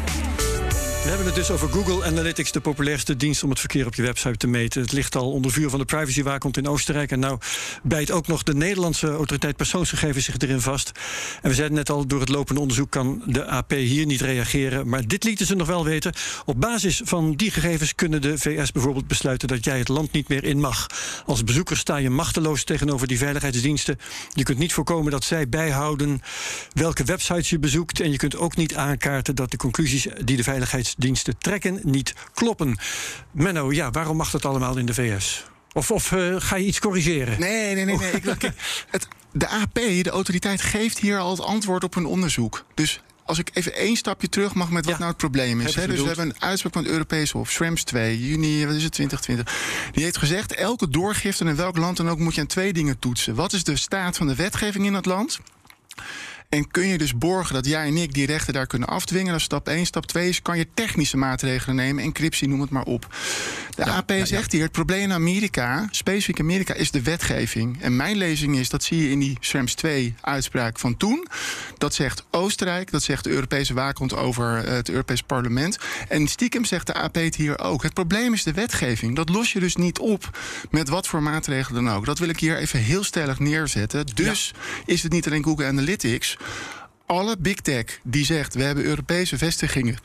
We 1.08 1.14
hebben 1.14 1.32
het 1.32 1.46
dus 1.46 1.50
over 1.50 1.68
Google 1.68 2.04
Analytics, 2.04 2.52
de 2.52 2.60
populairste 2.60 3.16
dienst 3.16 3.42
om 3.42 3.50
het 3.50 3.58
verkeer 3.60 3.86
op 3.86 3.94
je 3.94 4.02
website 4.02 4.36
te 4.36 4.46
meten. 4.46 4.80
Het 4.80 4.92
ligt 4.92 5.16
al 5.16 5.32
onder 5.32 5.50
vuur 5.50 5.70
van 5.70 5.78
de 5.78 5.84
privacywaakhond 5.84 6.56
in 6.56 6.68
Oostenrijk. 6.68 7.10
En 7.10 7.18
nou 7.18 7.38
bijt 7.82 8.10
ook 8.10 8.26
nog 8.26 8.42
de 8.42 8.54
Nederlandse 8.54 9.06
autoriteit 9.06 9.56
persoonsgegevens 9.56 10.24
zich 10.24 10.38
erin 10.38 10.60
vast. 10.60 10.92
En 11.42 11.48
we 11.48 11.54
zeiden 11.54 11.76
net 11.76 11.90
al, 11.90 12.06
door 12.06 12.20
het 12.20 12.28
lopende 12.28 12.60
onderzoek 12.60 12.90
kan 12.90 13.22
de 13.26 13.46
AP 13.46 13.70
hier 13.70 14.06
niet 14.06 14.20
reageren. 14.20 14.88
Maar 14.88 15.06
dit 15.06 15.24
lieten 15.24 15.46
ze 15.46 15.54
nog 15.54 15.66
wel 15.66 15.84
weten. 15.84 16.12
Op 16.44 16.60
basis 16.60 17.00
van 17.04 17.34
die 17.34 17.50
gegevens 17.50 17.94
kunnen 17.94 18.20
de 18.22 18.38
VS 18.38 18.72
bijvoorbeeld 18.72 19.06
besluiten 19.06 19.48
dat 19.48 19.64
jij 19.64 19.78
het 19.78 19.88
land 19.88 20.12
niet 20.12 20.28
meer 20.28 20.44
in 20.44 20.60
mag. 20.60 20.86
Als 21.26 21.44
bezoeker 21.44 21.76
sta 21.76 21.96
je 21.96 22.10
machteloos 22.10 22.64
tegenover 22.64 23.06
die 23.06 23.18
veiligheidsdiensten. 23.18 23.98
Je 24.34 24.42
kunt 24.42 24.58
niet 24.58 24.72
voorkomen 24.72 25.12
dat 25.12 25.24
zij 25.24 25.48
bijhouden 25.48 26.20
welke 26.72 27.04
websites 27.04 27.50
je 27.50 27.58
bezoekt. 27.58 28.00
En 28.00 28.10
je 28.10 28.16
kunt 28.16 28.36
ook 28.36 28.56
niet 28.56 28.74
aankaarten 28.74 29.34
dat 29.34 29.50
de 29.50 29.56
conclusies 29.56 30.06
die 30.24 30.36
de 30.36 30.42
veiligheids 30.42 30.96
diensten 30.98 31.38
trekken 31.38 31.80
niet 31.82 32.14
kloppen. 32.34 32.78
Menno, 33.30 33.72
ja, 33.72 33.90
waarom 33.90 34.16
mag 34.16 34.30
dat 34.30 34.44
allemaal 34.44 34.76
in 34.76 34.86
de 34.86 34.94
VS? 34.94 35.44
Of, 35.72 35.90
of 35.90 36.12
uh, 36.12 36.36
ga 36.38 36.56
je 36.56 36.66
iets 36.66 36.78
corrigeren? 36.78 37.40
Nee, 37.40 37.74
nee, 37.74 37.84
nee. 37.84 37.96
nee. 37.96 38.10
Ik, 38.10 38.22
kijk, 38.22 38.52
het, 38.90 39.08
de 39.32 39.48
AP, 39.48 39.74
de 39.74 40.10
autoriteit, 40.10 40.62
geeft 40.62 40.98
hier 40.98 41.18
al 41.18 41.30
het 41.30 41.40
antwoord 41.40 41.84
op 41.84 41.96
een 41.96 42.06
onderzoek. 42.06 42.64
Dus 42.74 43.00
als 43.24 43.38
ik 43.38 43.50
even 43.52 43.74
één 43.74 43.96
stapje 43.96 44.28
terug 44.28 44.54
mag 44.54 44.70
met 44.70 44.84
wat 44.84 44.92
ja, 44.92 44.98
nou 44.98 45.10
het 45.10 45.18
probleem 45.18 45.60
is. 45.60 45.72
Dus 45.72 46.00
we 46.00 46.06
hebben 46.06 46.26
een 46.26 46.42
uitspraak 46.42 46.72
van 46.72 46.82
het 46.82 46.92
Europese 46.92 47.36
Hof, 47.36 47.50
Schrems 47.50 47.84
2, 47.84 48.28
juni, 48.28 48.66
wat 48.66 48.74
is 48.74 48.82
het, 48.82 48.92
2020. 48.92 49.92
Die 49.92 50.04
heeft 50.04 50.16
gezegd, 50.16 50.54
elke 50.54 50.88
doorgifte 50.88 51.44
in 51.44 51.56
welk 51.56 51.76
land 51.76 51.96
dan 51.96 52.08
ook 52.08 52.18
moet 52.18 52.34
je 52.34 52.40
aan 52.40 52.46
twee 52.46 52.72
dingen 52.72 52.98
toetsen. 52.98 53.34
Wat 53.34 53.52
is 53.52 53.64
de 53.64 53.76
staat 53.76 54.16
van 54.16 54.26
de 54.26 54.34
wetgeving 54.34 54.86
in 54.86 54.94
het 54.94 55.06
land? 55.06 55.40
En 56.48 56.70
kun 56.70 56.86
je 56.86 56.98
dus 56.98 57.18
borgen 57.18 57.54
dat 57.54 57.66
jij 57.66 57.86
en 57.86 57.96
ik 57.96 58.14
die 58.14 58.26
rechten 58.26 58.52
daar 58.52 58.66
kunnen 58.66 58.88
afdwingen? 58.88 59.26
Dat 59.26 59.36
is 59.36 59.44
stap 59.44 59.68
1. 59.68 59.86
Stap 59.86 60.06
2 60.06 60.28
is, 60.28 60.42
kan 60.42 60.58
je 60.58 60.66
technische 60.74 61.16
maatregelen 61.16 61.76
nemen, 61.76 62.02
encryptie, 62.02 62.48
noem 62.48 62.60
het 62.60 62.70
maar 62.70 62.84
op. 62.84 63.14
De 63.74 63.84
ja, 63.84 63.96
AP 63.96 64.10
ja, 64.10 64.24
zegt 64.24 64.52
hier, 64.52 64.62
het 64.62 64.72
probleem 64.72 65.02
in 65.02 65.12
Amerika, 65.12 65.88
specifiek 65.90 66.40
Amerika, 66.40 66.74
is 66.74 66.90
de 66.90 67.02
wetgeving. 67.02 67.82
En 67.82 67.96
mijn 67.96 68.16
lezing 68.16 68.56
is, 68.56 68.68
dat 68.68 68.82
zie 68.82 69.02
je 69.02 69.10
in 69.10 69.18
die 69.18 69.36
Schrems 69.40 69.74
2 69.74 70.14
uitspraak 70.20 70.78
van 70.78 70.96
toen. 70.96 71.26
Dat 71.78 71.94
zegt 71.94 72.24
Oostenrijk, 72.30 72.90
dat 72.90 73.02
zegt 73.02 73.24
de 73.24 73.30
Europese 73.30 73.74
waakhond 73.74 74.14
over 74.14 74.64
uh, 74.64 74.70
het 74.70 74.88
Europees 74.88 75.22
parlement. 75.22 75.78
En 76.08 76.28
stiekem 76.28 76.64
zegt 76.64 76.86
de 76.86 76.94
AP 76.94 77.14
het 77.14 77.36
hier 77.36 77.58
ook. 77.58 77.82
Het 77.82 77.94
probleem 77.94 78.32
is 78.32 78.42
de 78.42 78.52
wetgeving. 78.52 79.16
Dat 79.16 79.28
los 79.28 79.52
je 79.52 79.60
dus 79.60 79.76
niet 79.76 79.98
op 79.98 80.38
met 80.70 80.88
wat 80.88 81.06
voor 81.06 81.22
maatregelen 81.22 81.84
dan 81.84 81.94
ook. 81.94 82.04
Dat 82.04 82.18
wil 82.18 82.28
ik 82.28 82.40
hier 82.40 82.56
even 82.56 82.78
heel 82.78 83.04
stellig 83.04 83.38
neerzetten. 83.38 84.06
Dus 84.14 84.52
is 84.84 85.02
het 85.02 85.12
niet 85.12 85.26
alleen 85.26 85.44
Google 85.44 85.66
Analytics 85.66 86.36
alle 87.06 87.36
big 87.38 87.60
tech 87.60 87.84
die 88.02 88.24
zegt 88.24 88.54
we 88.54 88.62
hebben 88.62 88.84
Europese 88.84 89.38
vestigingen. 89.38 89.96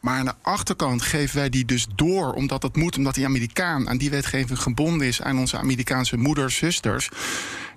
Maar 0.00 0.18
aan 0.18 0.24
de 0.24 0.34
achterkant 0.42 1.02
geven 1.02 1.36
wij 1.36 1.48
die 1.48 1.64
dus 1.64 1.86
door, 1.94 2.32
omdat 2.32 2.60
dat 2.60 2.76
moet, 2.76 2.96
omdat 2.96 3.14
die 3.14 3.24
Amerikaan 3.24 3.88
aan 3.88 3.96
die 3.96 4.10
wetgeving 4.10 4.62
gebonden 4.62 5.06
is 5.06 5.22
aan 5.22 5.38
onze 5.38 5.58
Amerikaanse 5.58 6.16
moeders, 6.16 6.56
zusters 6.56 7.08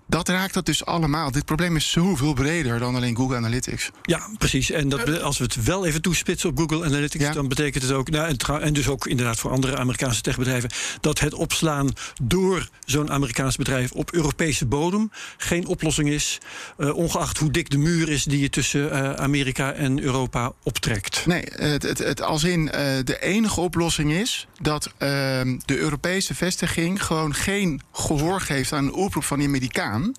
dat 0.07 0.27
raakt 0.27 0.53
dat 0.53 0.65
dus 0.65 0.85
allemaal. 0.85 1.31
Dit 1.31 1.45
probleem 1.45 1.75
is 1.75 1.91
zoveel 1.91 2.33
breder 2.33 2.79
dan 2.79 2.95
alleen 2.95 3.15
Google 3.15 3.35
Analytics. 3.37 3.89
Ja, 4.01 4.29
precies. 4.37 4.71
En 4.71 4.89
dat, 4.89 5.21
als 5.21 5.37
we 5.37 5.43
het 5.43 5.63
wel 5.63 5.85
even 5.85 6.01
toespitsen 6.01 6.49
op 6.49 6.57
Google 6.57 6.85
Analytics, 6.85 7.23
ja. 7.23 7.31
dan 7.31 7.47
betekent 7.47 7.83
het 7.83 7.91
ook, 7.91 8.09
nou, 8.09 8.27
en, 8.27 8.61
en, 8.61 8.73
dus 8.73 8.87
ook 8.87 9.07
inderdaad 9.07 9.39
voor 9.39 9.51
andere 9.51 9.77
Amerikaanse 9.77 10.21
techbedrijven, 10.21 10.69
dat 11.01 11.19
het 11.19 11.33
opslaan 11.33 11.89
door 12.23 12.69
zo'n 12.85 13.11
Amerikaans 13.11 13.55
bedrijf 13.55 13.91
op 13.91 14.13
Europese 14.13 14.65
bodem 14.65 15.11
geen 15.37 15.67
oplossing 15.67 16.09
is, 16.09 16.37
uh, 16.77 16.95
ongeacht 16.95 17.37
hoe 17.37 17.51
dik 17.51 17.69
de 17.69 17.77
muur 17.77 18.09
is 18.09 18.23
die 18.23 18.39
je 18.39 18.49
tussen 18.49 18.85
uh, 18.85 19.13
Amerika 19.13 19.71
en 19.71 20.01
Europa 20.01 20.51
optrekt. 20.63 21.25
Nee, 21.25 21.43
het, 21.49 21.83
het, 21.83 21.97
het 21.97 22.21
als 22.21 22.43
in 22.43 22.61
uh, 22.61 22.71
de 23.03 23.21
enige 23.21 23.61
oplossing 23.61 24.11
is 24.11 24.47
dat 24.61 24.93
de 24.97 25.77
Europese 25.77 26.35
vestiging 26.35 27.03
gewoon 27.03 27.33
geen 27.33 27.81
gehoor 27.91 28.41
geeft 28.41 28.73
aan 28.73 28.85
een 28.85 28.93
oproep 28.93 29.23
van 29.23 29.39
die 29.39 29.49
Amerikaan. 29.95 30.13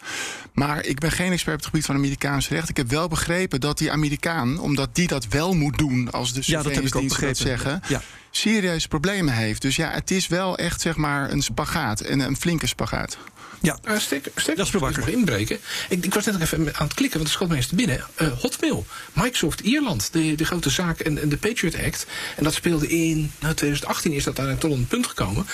Maar 0.53 0.85
ik 0.85 0.99
ben 0.99 1.11
geen 1.11 1.33
expert 1.33 1.55
op 1.57 1.61
het 1.61 1.71
gebied 1.71 1.87
van 1.87 1.95
Amerikaans 1.95 2.49
recht. 2.49 2.69
Ik 2.69 2.77
heb 2.77 2.91
wel 2.91 3.09
begrepen 3.09 3.61
dat 3.61 3.79
die 3.79 3.93
Amerikaan, 3.93 4.59
omdat 4.59 4.95
die 4.95 5.07
dat 5.07 5.27
wel 5.27 5.55
moet 5.55 5.79
doen 5.79 6.11
als 6.11 6.33
de 6.33 6.41
ja, 6.45 6.63
dat 6.63 6.83
begrepen. 6.83 7.37
zeggen, 7.37 7.81
ja. 7.89 8.03
Serieuze 8.37 8.89
problemen 8.89 9.35
heeft. 9.35 9.63
Dus 9.63 9.77
ja, 9.77 9.91
het 9.91 10.11
is 10.11 10.27
wel 10.27 10.59
echt 10.59 10.81
zeg 10.81 10.97
maar 10.97 11.31
een 11.31 11.43
spagaat 11.43 12.01
en 12.01 12.21
een 12.21 12.37
flinke 12.37 12.67
spagaat. 12.67 13.19
Ja, 13.61 13.79
uh, 13.89 13.99
stek, 13.99 14.31
stek, 14.37 14.57
dat 14.57 14.67
is 14.67 14.73
nog 14.73 15.09
inbreken. 15.09 15.59
Ik, 15.89 16.05
ik 16.05 16.15
was 16.15 16.25
net 16.25 16.39
nog 16.39 16.43
even 16.43 16.75
aan 16.75 16.87
het 16.87 16.95
klikken, 16.95 17.19
want 17.19 17.29
het 17.29 17.39
schoot 17.39 17.49
me 17.49 17.57
eens 17.57 17.67
te 17.67 17.75
binnen. 17.75 18.05
Uh, 18.21 18.29
Hotmail, 18.41 18.87
Microsoft 19.13 19.61
Ierland, 19.61 20.13
de, 20.13 20.35
de 20.35 20.45
grote 20.45 20.71
zaak 20.71 21.01
en, 21.01 21.23
en, 21.23 21.29
de 21.29 21.37
Patriot 21.37 21.85
Act. 21.85 22.07
En 22.37 22.45
dat 22.45 22.55
speelde 22.55 22.89
in 22.89 23.33
nou, 23.39 23.55
2018 23.55 24.13
is 24.13 24.25
dat 24.25 24.37
daar 24.37 24.59
tot 24.59 24.73
een 24.73 24.87
punt 24.87 25.07
gekomen. 25.07 25.47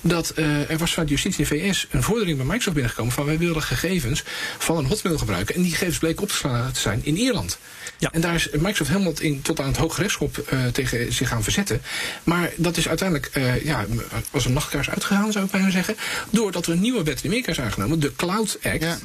Dat 0.00 0.32
uh, 0.36 0.70
er 0.70 0.78
was 0.78 0.90
vanuit 0.90 1.10
justitie 1.10 1.44
in 1.44 1.50
de 1.50 1.72
VS 1.72 1.86
een 1.90 2.02
vordering 2.02 2.36
bij 2.36 2.46
Microsoft 2.46 2.74
binnengekomen 2.74 3.12
van 3.12 3.24
wij 3.24 3.38
willen 3.38 3.62
gegevens 3.62 4.22
van 4.58 4.76
een 4.76 4.86
Hotmail 4.86 5.18
gebruiken. 5.18 5.54
En 5.54 5.62
die 5.62 5.70
gegevens 5.70 5.98
bleken 5.98 6.22
op 6.22 6.28
te 6.28 6.34
slaan 6.34 6.72
te 6.72 6.80
zijn 6.80 7.00
in 7.04 7.16
Ierland. 7.16 7.58
Ja. 7.98 8.12
En 8.12 8.20
daar 8.20 8.34
is 8.34 8.50
Microsoft 8.50 8.90
helemaal 8.90 9.12
in, 9.18 9.42
tot 9.42 9.60
aan 9.60 9.66
het 9.66 9.76
Hooggerechtshof 9.76 10.38
uh, 10.52 10.66
tegen 10.66 11.12
zich 11.12 11.28
gaan 11.28 11.42
verzetten. 11.42 11.82
Maar 12.30 12.50
dat 12.56 12.76
is 12.76 12.88
uiteindelijk 12.88 13.30
uh, 13.36 13.64
ja, 13.64 13.86
als 14.30 14.44
een 14.44 14.52
nachtkaars 14.52 14.90
uitgegaan, 14.90 15.32
zou 15.32 15.44
ik 15.44 15.50
bijna 15.50 15.70
zeggen. 15.70 15.96
Doordat 16.30 16.66
er 16.66 16.72
een 16.72 16.80
nieuwe 16.80 17.02
wet 17.02 17.22
in 17.22 17.26
Amerika 17.26 17.50
is 17.50 17.60
aangenomen, 17.60 18.00
de 18.00 18.12
Cloud 18.16 18.58
Act. 18.62 18.80
Ja. 18.80 18.98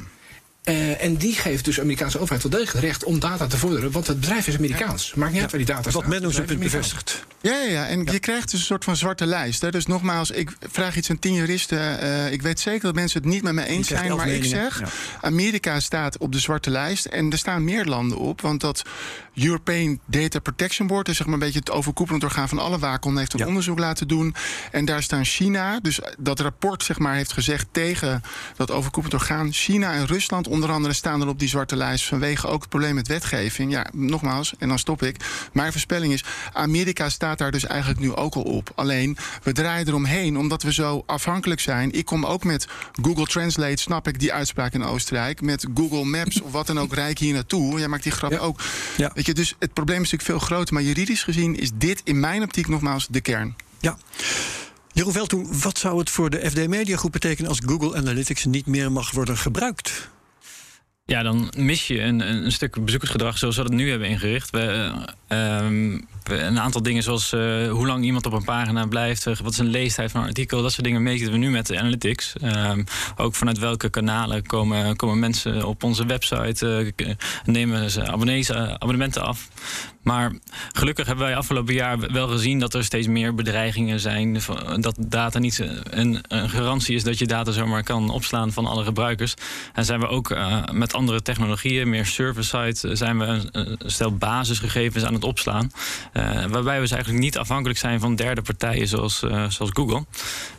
Uh, 0.64 1.02
en 1.02 1.16
die 1.16 1.34
geeft 1.34 1.64
dus 1.64 1.74
de 1.74 1.80
Amerikaanse 1.80 2.18
overheid 2.18 2.42
wel 2.42 2.52
degelijk 2.52 2.76
het 2.76 2.84
recht 2.84 3.04
om 3.04 3.18
data 3.18 3.46
te 3.46 3.56
vorderen. 3.56 3.90
Want 3.90 4.06
het 4.06 4.20
bedrijf 4.20 4.46
is 4.46 4.56
Amerikaans. 4.56 5.14
Maakt 5.14 5.32
niet 5.32 5.40
uit 5.40 5.50
waar 5.50 5.60
die 5.60 5.74
data 5.74 5.90
Wat 5.90 6.06
men 6.06 6.24
ons 6.24 6.40
punt 6.40 6.60
bevestigt. 6.60 7.24
Ja, 7.40 7.54
ja, 7.54 7.70
ja, 7.70 7.86
en 7.86 8.04
je 8.04 8.18
krijgt 8.18 8.50
dus 8.50 8.60
een 8.60 8.66
soort 8.66 8.84
van 8.84 8.96
zwarte 8.96 9.26
lijst. 9.26 9.60
Hè. 9.60 9.70
Dus 9.70 9.86
nogmaals, 9.86 10.30
ik 10.30 10.56
vraag 10.60 10.96
iets 10.96 11.10
aan 11.10 11.18
tien 11.18 11.34
juristen. 11.34 12.04
Uh, 12.04 12.32
ik 12.32 12.42
weet 12.42 12.60
zeker 12.60 12.82
dat 12.82 12.94
mensen 12.94 13.22
het 13.22 13.30
niet 13.30 13.42
met 13.42 13.52
me 13.52 13.66
eens 13.66 13.88
zijn. 13.88 14.16
Maar 14.16 14.28
ik 14.28 14.44
zeg, 14.44 14.80
ja. 14.80 14.86
Amerika 15.20 15.80
staat 15.80 16.18
op 16.18 16.32
de 16.32 16.38
zwarte 16.38 16.70
lijst. 16.70 17.04
En 17.04 17.32
er 17.32 17.38
staan 17.38 17.64
meer 17.64 17.84
landen 17.84 18.18
op. 18.18 18.40
Want 18.40 18.60
dat 18.60 18.82
European 19.34 20.00
Data 20.06 20.38
Protection 20.38 20.86
Board... 20.86 21.08
is 21.08 21.16
zeg 21.16 21.26
maar 21.26 21.34
een 21.34 21.40
beetje 21.40 21.58
het 21.58 21.70
overkoepelend 21.70 22.24
orgaan 22.24 22.48
van 22.48 22.58
alle 22.58 22.78
waakhonden... 22.78 23.20
heeft 23.20 23.40
een 23.40 23.46
onderzoek 23.46 23.78
laten 23.78 24.08
doen. 24.08 24.34
En 24.70 24.84
daar 24.84 25.02
staan 25.02 25.24
China. 25.24 25.80
Dus 25.80 26.00
dat 26.18 26.40
rapport 26.40 26.82
zeg 26.82 26.98
maar, 26.98 27.14
heeft 27.14 27.32
gezegd 27.32 27.66
tegen 27.70 28.22
dat 28.56 28.70
overkoepelend 28.70 29.20
orgaan... 29.20 29.52
China 29.52 29.92
en 29.92 30.06
Rusland 30.06 30.48
onder 30.48 30.70
andere 30.70 30.94
staan 30.94 31.20
er 31.20 31.28
op 31.28 31.38
die 31.38 31.48
zwarte 31.48 31.76
lijst... 31.76 32.04
vanwege 32.04 32.46
ook 32.46 32.60
het 32.60 32.68
probleem 32.68 32.94
met 32.94 33.08
wetgeving. 33.08 33.72
Ja, 33.72 33.86
nogmaals, 33.92 34.54
en 34.58 34.68
dan 34.68 34.78
stop 34.78 35.02
ik. 35.02 35.16
Mijn 35.52 35.72
voorspelling 35.72 36.12
is, 36.12 36.24
Amerika 36.52 37.08
staat 37.08 37.25
daar 37.34 37.50
dus 37.50 37.66
eigenlijk 37.66 38.00
nu 38.00 38.14
ook 38.14 38.34
al 38.34 38.42
op. 38.42 38.72
Alleen, 38.74 39.16
we 39.42 39.52
draaien 39.52 39.88
eromheen 39.88 40.38
omdat 40.38 40.62
we 40.62 40.72
zo 40.72 41.02
afhankelijk 41.06 41.60
zijn. 41.60 41.92
Ik 41.92 42.04
kom 42.04 42.24
ook 42.24 42.44
met 42.44 42.66
Google 43.02 43.26
Translate, 43.26 43.82
snap 43.82 44.08
ik 44.08 44.20
die 44.20 44.32
uitspraak 44.32 44.72
in 44.72 44.84
Oostenrijk. 44.84 45.40
Met 45.40 45.66
Google 45.74 46.04
Maps 46.04 46.40
of 46.40 46.52
wat 46.52 46.66
dan 46.66 46.78
ook, 46.78 46.94
rijk 46.94 47.18
hier 47.18 47.34
naartoe. 47.34 47.78
Jij 47.78 47.88
maakt 47.88 48.02
die 48.02 48.12
grap 48.12 48.30
ja. 48.30 48.38
ook. 48.38 48.60
Ja. 48.96 49.10
Weet 49.14 49.26
je, 49.26 49.34
dus 49.34 49.54
het 49.58 49.72
probleem 49.72 50.02
is 50.02 50.10
natuurlijk 50.10 50.40
veel 50.40 50.48
groter. 50.48 50.74
Maar 50.74 50.82
juridisch 50.82 51.22
gezien 51.22 51.58
is 51.58 51.70
dit 51.74 52.00
in 52.04 52.20
mijn 52.20 52.42
optiek 52.42 52.68
nogmaals 52.68 53.06
de 53.10 53.20
kern. 53.20 53.56
Ja. 53.80 53.96
Jeroen 54.92 55.12
Veldtoen, 55.12 55.60
wat 55.62 55.78
zou 55.78 55.98
het 55.98 56.10
voor 56.10 56.30
de 56.30 56.50
FD 56.50 56.68
Media 56.68 56.96
Groep 56.96 57.12
betekenen 57.12 57.50
als 57.50 57.60
Google 57.66 57.96
Analytics 57.96 58.44
niet 58.44 58.66
meer 58.66 58.92
mag 58.92 59.10
worden 59.10 59.36
gebruikt? 59.36 60.08
Ja, 61.08 61.22
dan 61.22 61.52
mis 61.56 61.86
je 61.86 62.02
een, 62.02 62.20
een 62.20 62.52
stuk 62.52 62.84
bezoekersgedrag 62.84 63.38
zoals 63.38 63.56
we 63.56 63.62
dat 63.62 63.72
nu 63.72 63.90
hebben 63.90 64.08
ingericht. 64.08 64.50
We, 64.50 64.92
uh, 65.28 65.66
um, 65.66 66.06
een 66.24 66.60
aantal 66.60 66.82
dingen 66.82 67.02
zoals 67.02 67.32
uh, 67.32 67.70
hoe 67.70 67.86
lang 67.86 68.04
iemand 68.04 68.26
op 68.26 68.32
een 68.32 68.44
pagina 68.44 68.86
blijft, 68.86 69.26
uh, 69.26 69.36
wat 69.36 69.52
is 69.52 69.58
een 69.58 69.66
leestijd 69.66 70.10
van 70.10 70.20
een 70.20 70.26
artikel, 70.26 70.62
dat 70.62 70.72
soort 70.72 70.84
dingen 70.84 71.02
meten 71.02 71.30
we 71.30 71.36
nu 71.36 71.50
met 71.50 71.66
de 71.66 71.78
analytics. 71.78 72.34
Um, 72.42 72.84
ook 73.16 73.34
vanuit 73.34 73.58
welke 73.58 73.90
kanalen 73.90 74.46
komen, 74.46 74.96
komen 74.96 75.18
mensen 75.18 75.66
op 75.66 75.82
onze 75.82 76.06
website, 76.06 76.92
nemen 77.44 77.90
ze 77.90 78.06
abonnementen 78.78 79.22
af. 79.22 79.48
Maar 80.06 80.32
gelukkig 80.72 81.06
hebben 81.06 81.24
wij 81.24 81.36
afgelopen 81.36 81.74
jaar 81.74 81.98
wel 82.12 82.28
gezien 82.28 82.58
dat 82.58 82.74
er 82.74 82.84
steeds 82.84 83.06
meer 83.06 83.34
bedreigingen 83.34 84.00
zijn. 84.00 84.38
Dat 84.76 84.96
data 84.98 85.38
niet 85.38 85.62
een, 85.82 86.24
een 86.28 86.50
garantie 86.50 86.94
is 86.94 87.02
dat 87.02 87.18
je 87.18 87.26
data 87.26 87.50
zomaar 87.50 87.82
kan 87.82 88.10
opslaan 88.10 88.52
van 88.52 88.66
alle 88.66 88.84
gebruikers. 88.84 89.34
En 89.74 89.84
zijn 89.84 90.00
we 90.00 90.06
ook 90.08 90.30
uh, 90.30 90.64
met 90.72 90.94
andere 90.94 91.22
technologieën, 91.22 91.88
meer 91.88 92.06
server-side, 92.06 92.96
zijn 92.96 93.18
we 93.18 93.24
een, 93.24 93.78
stel 93.78 94.16
basisgegevens 94.16 95.04
aan 95.04 95.14
het 95.14 95.24
opslaan. 95.24 95.70
Waarbij 96.48 96.74
we 96.74 96.80
dus 96.80 96.90
eigenlijk 96.90 97.22
niet 97.22 97.38
afhankelijk 97.38 97.78
zijn 97.78 98.00
van 98.00 98.16
derde 98.16 98.42
partijen 98.42 98.88
zoals, 98.88 99.18
zoals 99.48 99.70
Google. 99.72 100.04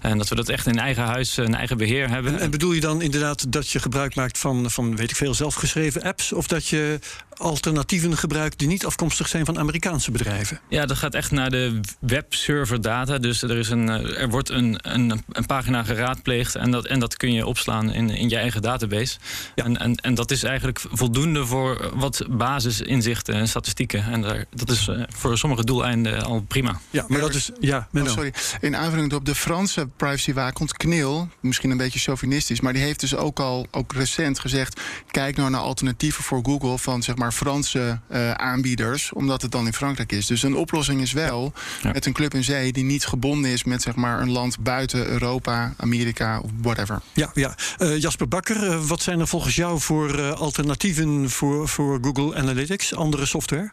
En 0.02 0.18
dat 0.18 0.28
we 0.28 0.36
dat 0.36 0.50
echt 0.50 0.68
in 0.68 0.80
eigen 0.80 1.04
huis, 1.04 1.38
een 1.38 1.56
eigen 1.56 1.78
beheer 1.78 2.10
hebben. 2.10 2.34
En, 2.34 2.40
en 2.40 2.52
bedoel 2.52 2.72
je 2.72 2.82
dan 2.82 3.02
inderdaad 3.02 3.52
dat 3.52 3.70
je 3.70 3.80
gebruik 3.80 4.16
maakt 4.16 4.38
van, 4.38 4.72
van 4.72 4.96
weet 4.96 5.10
ik 5.10 5.16
veel, 5.16 5.34
zelfgeschreven 5.34 6.04
apps? 6.04 6.34
Of 6.34 6.48
dat 6.48 6.68
je 6.68 7.00
alternatieven 7.38 8.18
gebruikt 8.18 8.60
die 8.60 8.68
niet 8.68 8.86
afkomstig 8.86 9.28
zijn 9.28 9.37
van 9.46 9.60
Amerikaanse 9.60 10.12
bedrijven? 10.12 10.60
Ja, 10.70 10.86
dat 10.86 10.98
gaat 10.98 11.14
echt 11.14 11.32
naar 11.32 11.50
de 11.50 11.80
webserver 12.00 12.82
data. 12.82 13.18
Dus 13.18 13.42
er, 13.42 13.58
is 13.58 13.70
een, 13.70 13.90
er 13.90 14.30
wordt 14.30 14.50
een, 14.50 14.80
een, 14.82 15.24
een 15.32 15.46
pagina 15.46 15.84
geraadpleegd 15.84 16.56
en 16.56 16.72
dat, 16.72 16.86
en 16.86 17.00
dat 17.00 17.18
kun 17.18 17.34
je 17.34 17.46
opslaan 17.46 17.92
in, 17.92 18.10
in 18.10 18.30
je 18.30 18.38
eigen 18.38 18.62
database. 18.62 19.18
Ja. 19.56 19.64
En, 19.64 19.78
en, 19.78 19.96
en 19.96 20.16
dat 20.16 20.32
is 20.32 20.44
eigenlijk 20.44 20.80
voldoende 20.92 21.46
voor 21.46 21.92
wat 21.94 22.26
basisinzichten 22.30 23.34
en 23.34 23.48
statistieken. 23.48 24.04
En 24.04 24.22
daar, 24.22 24.46
dat 24.50 24.70
is 24.70 24.90
voor 25.08 25.38
sommige 25.38 25.64
doeleinden 25.64 26.24
al 26.24 26.42
prima. 26.48 26.80
Ja, 26.90 27.06
maar 27.08 27.20
dat 27.20 27.34
is. 27.34 27.52
Ja, 27.60 27.88
oh, 27.94 28.08
sorry. 28.08 28.34
In 28.62 28.76
aanvulling 28.76 29.14
op 29.14 29.26
de 29.26 29.36
Franse 29.36 29.88
privacywaakhond 29.98 30.78
KNIL, 30.78 31.30
misschien 31.40 31.72
een 31.72 31.78
beetje 31.78 32.00
chauvinistisch, 32.00 32.62
maar 32.62 32.74
die 32.74 32.82
heeft 32.82 33.00
dus 33.00 33.16
ook 33.16 33.40
al 33.40 33.68
ook 33.72 33.94
recent 33.94 34.40
gezegd: 34.40 34.82
kijk 35.12 35.36
nou 35.36 35.50
naar 35.50 35.62
alternatieven 35.62 36.24
voor 36.24 36.40
Google 36.44 36.78
van 36.78 37.04
zeg 37.04 37.16
maar 37.16 37.32
Franse 37.32 38.00
uh, 38.12 38.32
aanbieders, 38.32 39.14
omdat 39.28 39.42
het 39.42 39.52
dan 39.52 39.66
in 39.66 39.74
Frankrijk 39.74 40.12
is. 40.12 40.26
Dus 40.26 40.44
een 40.44 40.56
oplossing 40.56 41.02
is 41.02 41.12
wel 41.12 41.54
ja. 41.82 41.92
met 41.92 42.06
een 42.06 42.14
club 42.14 42.34
in 42.34 42.44
zee 42.44 42.72
die 42.72 42.84
niet 42.84 43.06
gebonden 43.06 43.52
is 43.52 43.64
met 43.64 43.82
zeg 43.82 43.96
maar, 43.96 44.22
een 44.22 44.32
land 44.32 44.60
buiten 44.60 45.08
Europa, 45.08 45.74
Amerika 45.78 46.40
of 46.40 46.50
whatever. 46.62 47.02
Ja, 47.14 47.32
ja. 47.34 47.56
Uh, 47.80 48.00
Jasper 48.00 48.28
Bakker, 48.28 48.64
uh, 48.64 48.86
wat 48.86 49.02
zijn 49.02 49.20
er 49.20 49.28
volgens 49.28 49.56
jou 49.56 49.80
voor 49.80 50.34
alternatieven 50.34 51.30
voor, 51.30 51.68
voor 51.68 52.00
Google 52.02 52.36
Analytics, 52.36 52.96
andere 52.96 53.26
software? 53.26 53.72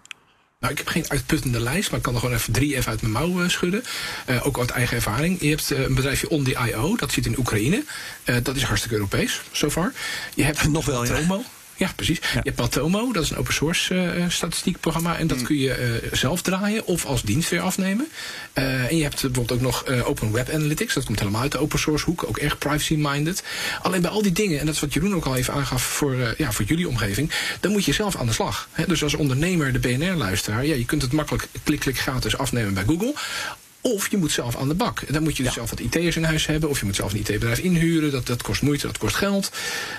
Nou, 0.61 0.73
ik 0.73 0.79
heb 0.79 0.89
geen 0.89 1.11
uitputtende 1.11 1.61
lijst, 1.61 1.89
maar 1.89 1.99
ik 1.99 2.05
kan 2.05 2.15
er 2.15 2.21
gewoon 2.21 2.35
even 2.35 2.53
drie 2.53 2.77
even 2.77 2.91
uit 2.91 3.01
mijn 3.01 3.13
mouw 3.13 3.43
uh, 3.43 3.49
schudden. 3.49 3.85
Uh, 4.31 4.47
ook 4.47 4.59
uit 4.59 4.71
eigen 4.71 4.97
ervaring. 4.97 5.41
Je 5.41 5.49
hebt 5.49 5.71
uh, 5.71 5.79
een 5.79 5.95
bedrijfje 5.95 6.31
OnDIO, 6.31 6.97
dat 6.97 7.13
zit 7.13 7.27
in 7.27 7.39
Oekraïne. 7.39 7.85
dat 8.43 8.57
is 8.57 8.63
hartstikke 8.63 8.97
Europees, 8.97 9.41
so 9.53 9.71
far. 9.71 9.93
Je 10.35 10.45
hebt 10.45 10.69
nog 10.69 10.85
wel, 10.85 11.05
Tomo. 11.05 11.37
Ja. 11.37 11.45
Ja, 11.77 11.91
precies. 11.97 12.19
Ja. 12.19 12.29
Je 12.33 12.41
hebt 12.43 12.57
Patomo, 12.57 13.13
dat 13.13 13.23
is 13.23 13.31
een 13.31 13.37
open 13.37 13.55
source 13.55 13.95
uh, 13.95 14.25
statistiekprogramma. 14.29 15.19
En 15.19 15.27
dat 15.27 15.39
mm. 15.39 15.45
kun 15.45 15.57
je 15.57 16.01
uh, 16.03 16.13
zelf 16.13 16.43
draaien 16.43 16.87
of 16.87 17.05
als 17.05 17.23
dienst 17.23 17.51
weer 17.51 17.61
afnemen. 17.61 18.09
Uh, 18.55 18.91
en 18.91 18.97
je 18.97 19.03
hebt 19.03 19.21
bijvoorbeeld 19.21 19.53
ook 19.53 19.61
nog 19.61 19.87
Open 20.05 20.33
Web 20.33 20.51
Analytics. 20.51 20.95
Dat 20.95 21.05
komt 21.05 21.19
helemaal 21.19 21.41
uit 21.41 21.53
de 21.53 21.59
open 21.59 21.79
source 21.79 22.05
hoek. 22.05 22.25
Ook 22.29 22.39
erg 22.39 22.59
privacy-minded. 22.59 23.43
Alleen 23.83 24.01
bij 24.01 24.11
al 24.11 24.23
die 24.23 24.33
dingen, 24.33 24.61
en 24.61 24.67
dat 24.67 24.75
is 24.75 24.81
wat 24.81 24.93
Jeroen 24.93 25.15
ook 25.15 25.25
al 25.25 25.37
even 25.37 25.55
aangaf 25.55 25.83
voor, 25.83 26.35
ja, 26.39 26.53
voor 26.53 26.65
jullie 26.65 26.89
omgeving. 26.89 27.31
Dan 27.61 27.73
moet 27.73 27.85
je 27.85 27.93
zelf 27.93 28.17
aan 28.17 28.27
de 28.27 28.33
slag. 28.33 28.69
Hè? 28.73 28.87
Dus 28.87 29.03
als 29.03 29.15
ondernemer, 29.15 29.73
de 29.73 29.79
BNR-luisteraar. 29.79 30.67
Ja, 30.67 30.75
je 30.75 30.85
kunt 30.85 31.03
het 31.03 31.13
makkelijk 31.13 31.47
klik-klik 31.63 31.99
gratis 31.99 32.39
afnemen 32.39 32.75
bij 32.75 32.85
Google. 32.85 33.15
Of 33.87 34.11
je 34.11 34.17
moet 34.17 34.33
zelf 34.33 34.57
aan 34.57 34.69
de 34.69 34.75
bak. 34.75 35.01
En 35.01 35.13
dan 35.13 35.23
moet 35.23 35.37
je 35.37 35.43
dus 35.43 35.55
ja. 35.55 35.59
zelf 35.59 35.71
wat 35.71 35.81
IT'ers 35.81 36.17
in 36.17 36.25
huis 36.25 36.47
hebben. 36.47 36.69
Of 36.69 36.79
je 36.79 36.85
moet 36.85 36.97
zelf 36.97 37.13
een 37.13 37.19
IT-bedrijf 37.19 37.59
inhuren. 37.59 38.11
Dat, 38.11 38.27
dat 38.27 38.43
kost 38.43 38.63
moeite, 38.63 38.87
dat 38.87 38.99
kost 38.99 39.17
geld. 39.17 39.51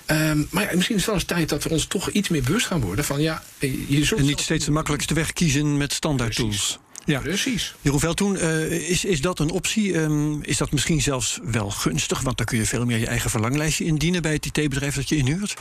Um, 0.08 0.48
maar 0.50 0.64
ja, 0.64 0.70
misschien 0.76 0.96
is 0.96 1.02
het 1.02 1.06
wel 1.06 1.16
eens 1.16 1.24
tijd 1.24 1.50
dat 1.50 1.64
we 1.64 1.70
ons 1.70 1.86
toch 1.86 2.10
iets 2.10 2.30
meer 2.30 2.44
bewust 2.44 2.66
gaan 2.66 2.82
worden. 2.82 3.06
Van, 3.06 3.22
ja, 3.22 3.44
je 3.88 4.06
zult 4.06 4.20
en 4.20 4.26
niet 4.26 4.40
steeds 4.40 4.66
de 4.66 4.72
makkelijkste 4.72 5.14
weg 5.14 5.34
kiezen 5.34 5.78
met 5.78 5.94
standaard 5.94 6.36
tools. 6.36 6.80
Ja. 7.06 7.20
Precies. 7.20 7.76
Jeroen 7.82 8.00
Veldtoen, 8.00 8.36
uh, 8.36 8.90
is, 8.90 9.06
is 9.06 9.22
dat 9.22 9.40
een 9.40 9.50
optie? 9.50 9.98
Um, 9.98 10.44
is 10.44 10.58
dat 10.58 10.72
misschien 10.72 11.02
zelfs 11.02 11.40
wel 11.44 11.70
gunstig? 11.70 12.22
Want 12.22 12.38
dan 12.38 12.46
kun 12.46 12.58
je 12.58 12.66
veel 12.66 12.86
meer 12.86 12.98
je 12.98 13.08
eigen 13.08 13.30
verlanglijstje 13.30 13.86
indienen 13.86 14.22
bij 14.22 14.34
het 14.34 14.46
IT-bedrijf 14.46 14.96
dat 14.96 15.10
je 15.10 15.16
inhuurt. 15.16 15.54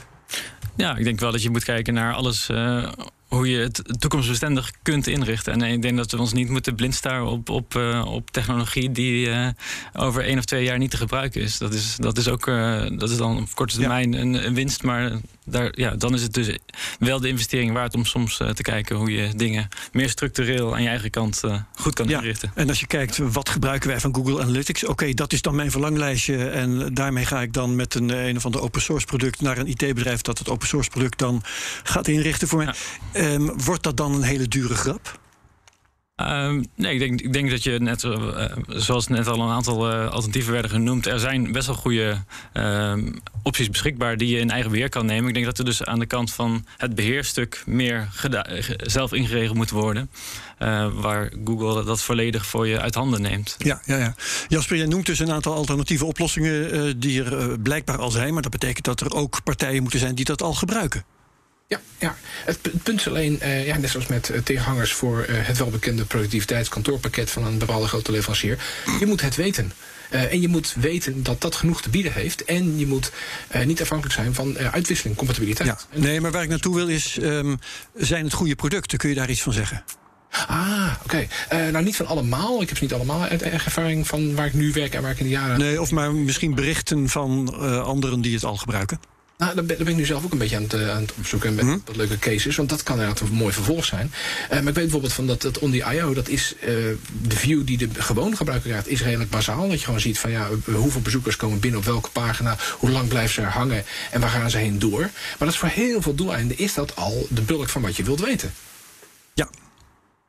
Ja, 0.76 0.96
ik 0.96 1.04
denk 1.04 1.20
wel 1.20 1.32
dat 1.32 1.42
je 1.42 1.50
moet 1.50 1.64
kijken 1.64 1.94
naar 1.94 2.14
alles 2.14 2.48
uh, 2.50 2.92
hoe 3.34 3.50
je 3.50 3.58
het 3.58 4.00
toekomstbestendig 4.00 4.70
kunt 4.82 5.06
inrichten. 5.06 5.52
En 5.52 5.62
ik 5.62 5.82
denk 5.82 5.96
dat 5.96 6.10
we 6.10 6.18
ons 6.18 6.32
niet 6.32 6.48
moeten 6.48 6.74
blind 6.74 6.94
staren 6.94 7.26
op, 7.26 7.48
op, 7.48 7.74
uh, 7.74 8.04
op 8.06 8.30
technologie 8.30 8.92
die 8.92 9.26
uh, 9.26 9.48
over 9.92 10.24
één 10.24 10.38
of 10.38 10.44
twee 10.44 10.64
jaar 10.64 10.78
niet 10.78 10.90
te 10.90 10.96
gebruiken 10.96 11.40
is. 11.40 11.58
Dat 11.58 11.74
is, 11.74 11.96
dat 11.96 12.18
is 12.18 12.28
ook 12.28 12.46
uh, 12.46 12.86
dat 12.98 13.10
is 13.10 13.16
dan 13.16 13.36
op 13.36 13.54
korte 13.54 13.78
termijn 13.78 14.12
ja. 14.12 14.18
een, 14.18 14.46
een, 14.46 14.54
winst, 14.54 14.82
maar 14.82 15.12
daar, 15.44 15.78
ja, 15.78 15.90
dan 15.90 16.14
is 16.14 16.22
het 16.22 16.32
dus 16.32 16.58
wel 16.98 17.20
de 17.20 17.28
investering 17.28 17.72
waard 17.72 17.94
om 17.94 18.04
soms 18.04 18.36
te 18.36 18.62
kijken 18.62 18.96
hoe 18.96 19.12
je 19.12 19.34
dingen 19.36 19.68
meer 19.92 20.08
structureel 20.08 20.74
aan 20.74 20.82
je 20.82 20.88
eigen 20.88 21.10
kant 21.10 21.40
goed 21.74 21.94
kan 21.94 22.08
ja. 22.08 22.18
inrichten. 22.18 22.52
En 22.54 22.68
als 22.68 22.80
je 22.80 22.86
kijkt, 22.86 23.18
wat 23.18 23.48
gebruiken 23.48 23.88
wij 23.88 24.00
van 24.00 24.14
Google 24.14 24.42
Analytics? 24.42 24.82
Oké, 24.82 24.92
okay, 24.92 25.14
dat 25.14 25.32
is 25.32 25.42
dan 25.42 25.54
mijn 25.54 25.70
verlanglijstje 25.70 26.48
en 26.48 26.94
daarmee 26.94 27.24
ga 27.24 27.42
ik 27.42 27.52
dan 27.52 27.76
met 27.76 27.94
een, 27.94 28.08
een 28.08 28.36
of 28.36 28.44
ander 28.44 28.60
open 28.60 28.82
source 28.82 29.06
product 29.06 29.40
naar 29.40 29.58
een 29.58 29.66
IT-bedrijf 29.66 30.20
dat 30.20 30.38
het 30.38 30.48
open 30.48 30.68
source 30.68 30.90
product 30.90 31.18
dan 31.18 31.42
gaat 31.82 32.08
inrichten 32.08 32.48
voor 32.48 32.58
mij. 32.64 32.74
Ja. 33.12 33.32
Um, 33.32 33.62
wordt 33.64 33.82
dat 33.82 33.96
dan 33.96 34.14
een 34.14 34.22
hele 34.22 34.48
dure 34.48 34.74
grap? 34.74 35.22
Um, 36.22 36.64
nee, 36.76 36.92
ik 36.92 36.98
denk, 36.98 37.20
ik 37.20 37.32
denk 37.32 37.50
dat 37.50 37.62
je 37.62 37.78
net, 37.78 38.02
uh, 38.02 38.44
zoals 38.68 39.08
net 39.08 39.26
al 39.26 39.40
een 39.40 39.50
aantal 39.50 39.92
uh, 39.92 40.10
alternatieven 40.10 40.52
werden 40.52 40.70
genoemd, 40.70 41.06
er 41.06 41.18
zijn 41.18 41.52
best 41.52 41.66
wel 41.66 41.76
goede 41.76 42.22
uh, 42.54 42.92
opties 43.42 43.70
beschikbaar 43.70 44.16
die 44.16 44.28
je 44.28 44.38
in 44.38 44.50
eigen 44.50 44.70
beheer 44.70 44.88
kan 44.88 45.06
nemen. 45.06 45.28
Ik 45.28 45.34
denk 45.34 45.46
dat 45.46 45.58
er 45.58 45.64
dus 45.64 45.84
aan 45.84 45.98
de 45.98 46.06
kant 46.06 46.32
van 46.32 46.66
het 46.76 46.94
beheerstuk 46.94 47.62
meer 47.66 48.08
zelf 48.76 49.12
ingeregeld 49.12 49.56
moet 49.56 49.70
worden. 49.70 50.10
Uh, 50.58 50.88
waar 50.94 51.32
Google 51.44 51.84
dat 51.84 52.02
volledig 52.02 52.46
voor 52.46 52.66
je 52.66 52.80
uit 52.80 52.94
handen 52.94 53.22
neemt. 53.22 53.54
Ja, 53.58 53.80
ja, 53.84 53.96
ja. 53.96 54.14
Jasper, 54.48 54.76
jij 54.76 54.86
noemt 54.86 55.06
dus 55.06 55.18
een 55.18 55.32
aantal 55.32 55.54
alternatieve 55.54 56.04
oplossingen 56.04 57.00
die 57.00 57.24
er 57.24 57.60
blijkbaar 57.60 57.98
al 57.98 58.10
zijn. 58.10 58.32
Maar 58.32 58.42
dat 58.42 58.50
betekent 58.50 58.84
dat 58.84 59.00
er 59.00 59.14
ook 59.14 59.40
partijen 59.44 59.82
moeten 59.82 60.00
zijn 60.00 60.14
die 60.14 60.24
dat 60.24 60.42
al 60.42 60.54
gebruiken. 60.54 61.04
Ja, 61.66 61.80
ja. 61.98 62.16
Het, 62.44 62.82
punt 62.82 63.00
is 63.00 63.08
alleen, 63.08 63.38
uh, 63.42 63.66
ja, 63.66 63.76
net 63.76 63.90
zoals 63.90 64.06
met 64.06 64.28
uh, 64.28 64.38
tegenhangers 64.38 64.92
voor 64.92 65.26
uh, 65.28 65.46
het 65.46 65.58
welbekende 65.58 66.04
productiviteitskantoorpakket 66.04 67.30
van 67.30 67.44
een 67.44 67.58
bepaalde 67.58 67.88
grote 67.88 68.12
leverancier. 68.12 68.58
Je 69.00 69.06
moet 69.06 69.20
het 69.20 69.36
weten. 69.36 69.72
en 70.10 70.40
je 70.40 70.48
moet 70.48 70.74
weten 70.76 71.22
dat 71.22 71.40
dat 71.40 71.54
genoeg 71.54 71.82
te 71.82 71.90
bieden 71.90 72.12
heeft. 72.12 72.44
En 72.44 72.78
je 72.78 72.86
moet 72.86 73.12
niet 73.64 73.80
afhankelijk 73.80 74.14
zijn 74.14 74.34
van 74.34 74.58
uitwisseling, 74.58 75.16
compatibiliteit. 75.16 75.68
Ja. 75.68 75.98
Nee, 75.98 76.20
maar 76.20 76.30
waar 76.30 76.42
ik 76.42 76.48
naartoe 76.48 76.74
wil 76.74 76.88
is, 76.88 77.18
um, 77.20 77.58
zijn 77.94 78.24
het 78.24 78.32
goede 78.32 78.54
producten? 78.54 78.98
Kun 78.98 79.08
je 79.08 79.14
daar 79.14 79.30
iets 79.30 79.42
van 79.42 79.52
zeggen? 79.52 79.84
Ah, 80.30 80.92
oké. 81.04 81.26
Okay. 81.48 81.70
Nou, 81.70 81.84
niet 81.84 81.96
van 81.96 82.06
allemaal. 82.06 82.62
Ik 82.62 82.68
heb 82.68 82.76
ze 82.76 82.82
niet 82.82 82.92
allemaal 82.92 83.22
uit 83.22 83.42
ervaring 83.42 84.06
van 84.06 84.34
waar 84.34 84.46
ik 84.46 84.54
nu 84.54 84.72
werk 84.72 84.94
en 84.94 85.02
waar 85.02 85.10
ik 85.10 85.18
in 85.18 85.24
de 85.24 85.30
jaren. 85.30 85.58
Nee, 85.58 85.80
of 85.80 85.90
maar 85.90 86.14
misschien 86.14 86.54
berichten 86.54 87.08
van 87.08 87.54
anderen 87.84 88.20
die 88.20 88.34
het 88.34 88.44
al 88.44 88.56
gebruiken. 88.56 88.98
Nou, 89.36 89.54
daar 89.54 89.64
ben, 89.64 89.76
daar 89.76 89.84
ben, 89.84 89.94
ik 89.94 90.00
nu 90.00 90.04
zelf 90.04 90.24
ook 90.24 90.32
een 90.32 90.38
beetje 90.38 90.56
aan 90.56 90.62
het, 90.62 90.74
uh, 90.74 90.90
aan 90.90 91.00
het 91.00 91.12
opzoeken. 91.18 91.54
Met 91.54 91.64
mm 91.64 91.70
-hmm. 91.70 91.82
wat 91.84 91.96
leuke 91.96 92.18
cases. 92.18 92.56
Want 92.56 92.68
dat 92.68 92.82
kan 92.82 92.98
inderdaad 92.98 93.20
een 93.20 93.34
mooi 93.34 93.52
vervolg 93.52 93.84
zijn. 93.84 94.12
Uh, 94.44 94.48
maar 94.48 94.58
ik 94.58 94.64
weet 94.64 94.74
bijvoorbeeld 94.74 95.12
van 95.12 95.26
dat, 95.26 95.42
dat 95.42 95.58
on 95.58 95.70
the 95.70 95.84
IO, 95.92 96.14
dat 96.14 96.28
is 96.28 96.54
uh, 96.60 96.68
de 97.22 97.36
view 97.36 97.66
die 97.66 97.76
de 97.76 97.88
gewone 97.96 98.36
gebruiker 98.36 98.70
krijgt, 98.70 98.88
is 98.88 99.02
redelijk 99.02 99.30
bazaal. 99.30 99.68
Dat 99.68 99.78
je 99.78 99.84
gewoon 99.84 100.00
ziet 100.00 100.18
van 100.18 100.30
ja, 100.30 100.48
hoeveel 100.64 101.00
bezoekers 101.00 101.36
komen 101.36 101.60
binnen 101.60 101.80
op 101.80 101.86
welke 101.86 102.10
pagina, 102.10 102.56
hoe 102.78 102.90
lang 102.90 103.08
blijven 103.08 103.34
ze 103.34 103.40
er 103.40 103.46
hangen 103.46 103.84
en 104.10 104.20
waar 104.20 104.30
gaan 104.30 104.50
ze 104.50 104.58
heen 104.58 104.78
door. 104.78 105.00
Maar 105.00 105.36
dat 105.38 105.48
is 105.48 105.58
voor 105.58 105.68
heel 105.68 106.02
veel 106.02 106.14
doeleinden 106.14 106.58
is 106.58 106.74
dat 106.74 106.96
al 106.96 107.26
de 107.30 107.42
bulk 107.42 107.68
van 107.68 107.82
wat 107.82 107.96
je 107.96 108.02
wilt 108.02 108.20
weten. 108.20 108.52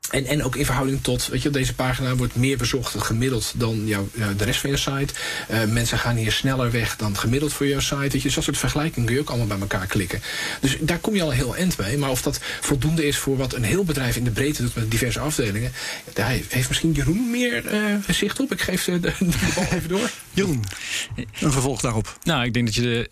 En, 0.09 0.25
en 0.25 0.43
ook 0.43 0.55
in 0.55 0.65
verhouding 0.65 1.03
tot, 1.03 1.27
weet 1.27 1.41
je, 1.41 1.49
deze 1.49 1.73
pagina 1.73 2.15
wordt 2.15 2.35
meer 2.35 2.57
bezocht 2.57 3.03
gemiddeld 3.03 3.53
dan 3.55 3.87
jou, 3.87 4.07
de 4.37 4.43
rest 4.43 4.59
van 4.59 4.69
je 4.69 4.77
site. 4.77 5.13
Uh, 5.51 5.63
mensen 5.63 5.99
gaan 5.99 6.15
hier 6.15 6.31
sneller 6.31 6.71
weg 6.71 6.95
dan 6.95 7.17
gemiddeld 7.17 7.53
voor 7.53 7.67
jouw 7.67 7.79
site. 7.79 7.99
Weet 7.99 8.11
je, 8.13 8.19
dus 8.19 8.33
dat 8.33 8.43
soort 8.43 8.57
vergelijkingen 8.57 9.05
kun 9.05 9.15
je 9.15 9.21
ook 9.21 9.29
allemaal 9.29 9.47
bij 9.47 9.59
elkaar 9.59 9.87
klikken. 9.87 10.21
Dus 10.61 10.77
daar 10.79 10.99
kom 10.99 11.15
je 11.15 11.21
al 11.21 11.31
heel 11.31 11.55
eind 11.55 11.77
mee. 11.77 11.97
Maar 11.97 12.09
of 12.09 12.21
dat 12.21 12.39
voldoende 12.61 13.05
is 13.05 13.17
voor 13.17 13.37
wat 13.37 13.53
een 13.53 13.63
heel 13.63 13.83
bedrijf 13.83 14.15
in 14.15 14.23
de 14.23 14.31
breedte 14.31 14.61
doet 14.61 14.75
met 14.75 14.91
diverse 14.91 15.19
afdelingen, 15.19 15.71
daar 16.13 16.29
heeft 16.29 16.67
misschien 16.67 16.91
Jeroen 16.91 17.29
meer 17.31 17.73
uh, 17.73 17.95
zicht 18.09 18.39
op. 18.39 18.51
Ik 18.51 18.61
geef 18.61 18.83
de, 18.83 18.99
de, 18.99 19.13
de 19.19 19.51
bal 19.55 19.63
even 19.63 19.89
door. 19.89 20.09
Jeroen, 20.33 20.63
een 21.15 21.51
vervolg 21.51 21.81
daarop. 21.81 22.17
Nou, 22.23 22.45
ik 22.45 22.53
denk 22.53 22.65
dat 22.65 22.75
je 22.75 22.81
de. 22.81 23.09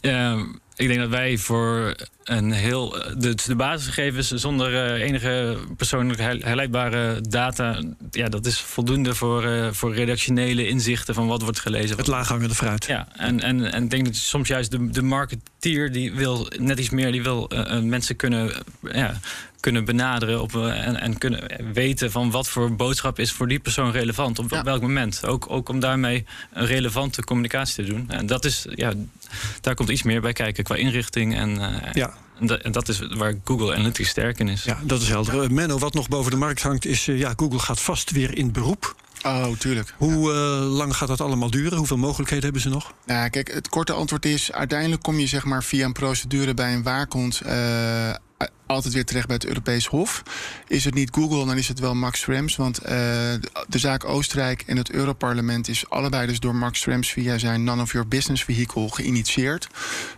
Uh, 0.00 0.42
ik 0.76 0.88
denk 0.88 1.00
dat 1.00 1.08
wij 1.08 1.38
voor 1.38 1.94
een 2.24 2.52
heel. 2.52 2.90
De, 3.18 3.34
de 3.46 3.56
basisgegevens 3.56 4.28
zonder 4.28 4.72
uh, 4.72 5.02
enige 5.02 5.56
persoonlijk 5.76 6.20
herleidbare 6.20 7.20
data. 7.20 7.82
Ja, 8.10 8.28
dat 8.28 8.46
is 8.46 8.60
voldoende 8.60 9.14
voor, 9.14 9.44
uh, 9.44 9.68
voor 9.72 9.94
redactionele 9.94 10.68
inzichten 10.68 11.14
van 11.14 11.26
wat 11.26 11.42
wordt 11.42 11.60
gelezen. 11.60 11.96
Het 11.96 12.06
laaghangende 12.06 12.54
fruit. 12.54 12.84
Ja, 12.84 13.08
en, 13.16 13.40
en, 13.40 13.72
en 13.72 13.84
ik 13.84 13.90
denk 13.90 14.04
dat 14.04 14.14
soms 14.14 14.48
juist 14.48 14.70
de, 14.70 14.90
de 14.90 15.02
marketing 15.02 15.42
marketeer 15.66 15.92
die 15.92 16.12
wil 16.12 16.48
net 16.58 16.78
iets 16.78 16.90
meer, 16.90 17.12
die 17.12 17.22
wil 17.22 17.50
uh, 17.52 17.80
mensen 17.80 18.16
kunnen, 18.16 18.52
ja, 18.92 19.20
kunnen 19.60 19.84
benaderen 19.84 20.42
op, 20.42 20.56
en, 20.56 21.00
en 21.00 21.18
kunnen 21.18 21.72
weten 21.72 22.10
van 22.10 22.30
wat 22.30 22.48
voor 22.48 22.76
boodschap 22.76 23.18
is 23.18 23.32
voor 23.32 23.48
die 23.48 23.58
persoon 23.58 23.90
relevant 23.90 24.38
op 24.38 24.60
welk 24.64 24.80
moment. 24.80 25.26
Ook, 25.26 25.50
ook 25.50 25.68
om 25.68 25.80
daarmee 25.80 26.24
een 26.52 26.66
relevante 26.66 27.24
communicatie 27.24 27.84
te 27.84 27.90
doen. 27.90 28.10
En 28.10 28.26
dat 28.26 28.44
is, 28.44 28.66
ja, 28.74 28.92
daar 29.60 29.74
komt 29.74 29.88
iets 29.88 30.02
meer 30.02 30.20
bij 30.20 30.32
kijken 30.32 30.64
qua 30.64 30.74
inrichting 30.74 31.36
en. 31.36 31.58
ja. 31.92 32.14
En 32.62 32.72
dat, 32.72 32.88
is 32.88 33.00
waar 33.16 33.34
Google 33.44 33.74
Analytics 33.74 34.08
sterk 34.08 34.38
in 34.38 34.48
is. 34.48 34.64
Ja, 34.64 34.78
dat 34.82 35.00
is 35.00 35.08
helder. 35.08 35.52
Menno, 35.52 35.78
wat 35.78 35.94
nog 35.94 36.08
boven 36.08 36.30
de 36.30 36.36
markt 36.36 36.62
hangt, 36.62 36.84
is 36.84 37.04
ja, 37.04 37.32
Google 37.36 37.58
gaat 37.58 37.80
vast 37.80 38.10
weer 38.10 38.36
in 38.36 38.52
beroep. 38.52 38.94
Oh, 39.26 39.52
tuurlijk. 39.58 39.94
Hoe 39.96 40.32
uh, 40.32 40.76
lang 40.76 40.96
gaat 40.96 41.08
dat 41.08 41.20
allemaal 41.20 41.50
duren? 41.50 41.78
Hoeveel 41.78 41.96
mogelijkheden 41.96 42.44
hebben 42.44 42.62
ze 42.62 42.68
nog? 42.68 42.92
Nou, 43.06 43.28
kijk, 43.28 43.52
het 43.52 43.68
korte 43.68 43.92
antwoord 43.92 44.24
is: 44.24 44.52
uiteindelijk 44.52 45.02
kom 45.02 45.18
je 45.18 45.26
zeg 45.26 45.44
maar 45.44 45.64
via 45.64 45.84
een 45.84 45.92
procedure 45.92 46.54
bij 46.54 46.74
een 46.74 46.82
waakhond. 46.82 47.42
Uh, 47.46 47.52
altijd 48.66 48.94
weer 48.94 49.04
terecht 49.04 49.26
bij 49.26 49.36
het 49.36 49.46
Europees 49.46 49.86
Hof. 49.86 50.22
Is 50.68 50.84
het 50.84 50.94
niet 50.94 51.10
Google, 51.12 51.46
dan 51.46 51.56
is 51.56 51.68
het 51.68 51.78
wel 51.78 51.94
Max 51.94 52.20
Schrems. 52.20 52.56
Want 52.56 52.82
uh, 52.82 52.88
de 53.68 53.78
zaak 53.78 54.04
Oostenrijk 54.04 54.62
en 54.66 54.76
het 54.76 54.90
Europarlement 54.90 55.68
is 55.68 55.88
allebei 55.88 56.26
dus 56.26 56.40
door 56.40 56.54
Max 56.54 56.80
Schrems 56.80 57.12
via 57.12 57.38
zijn 57.38 57.64
None 57.64 57.82
of 57.82 57.92
Your 57.92 58.08
Business 58.08 58.44
vehicle 58.44 58.88
geïnitieerd. 58.92 59.68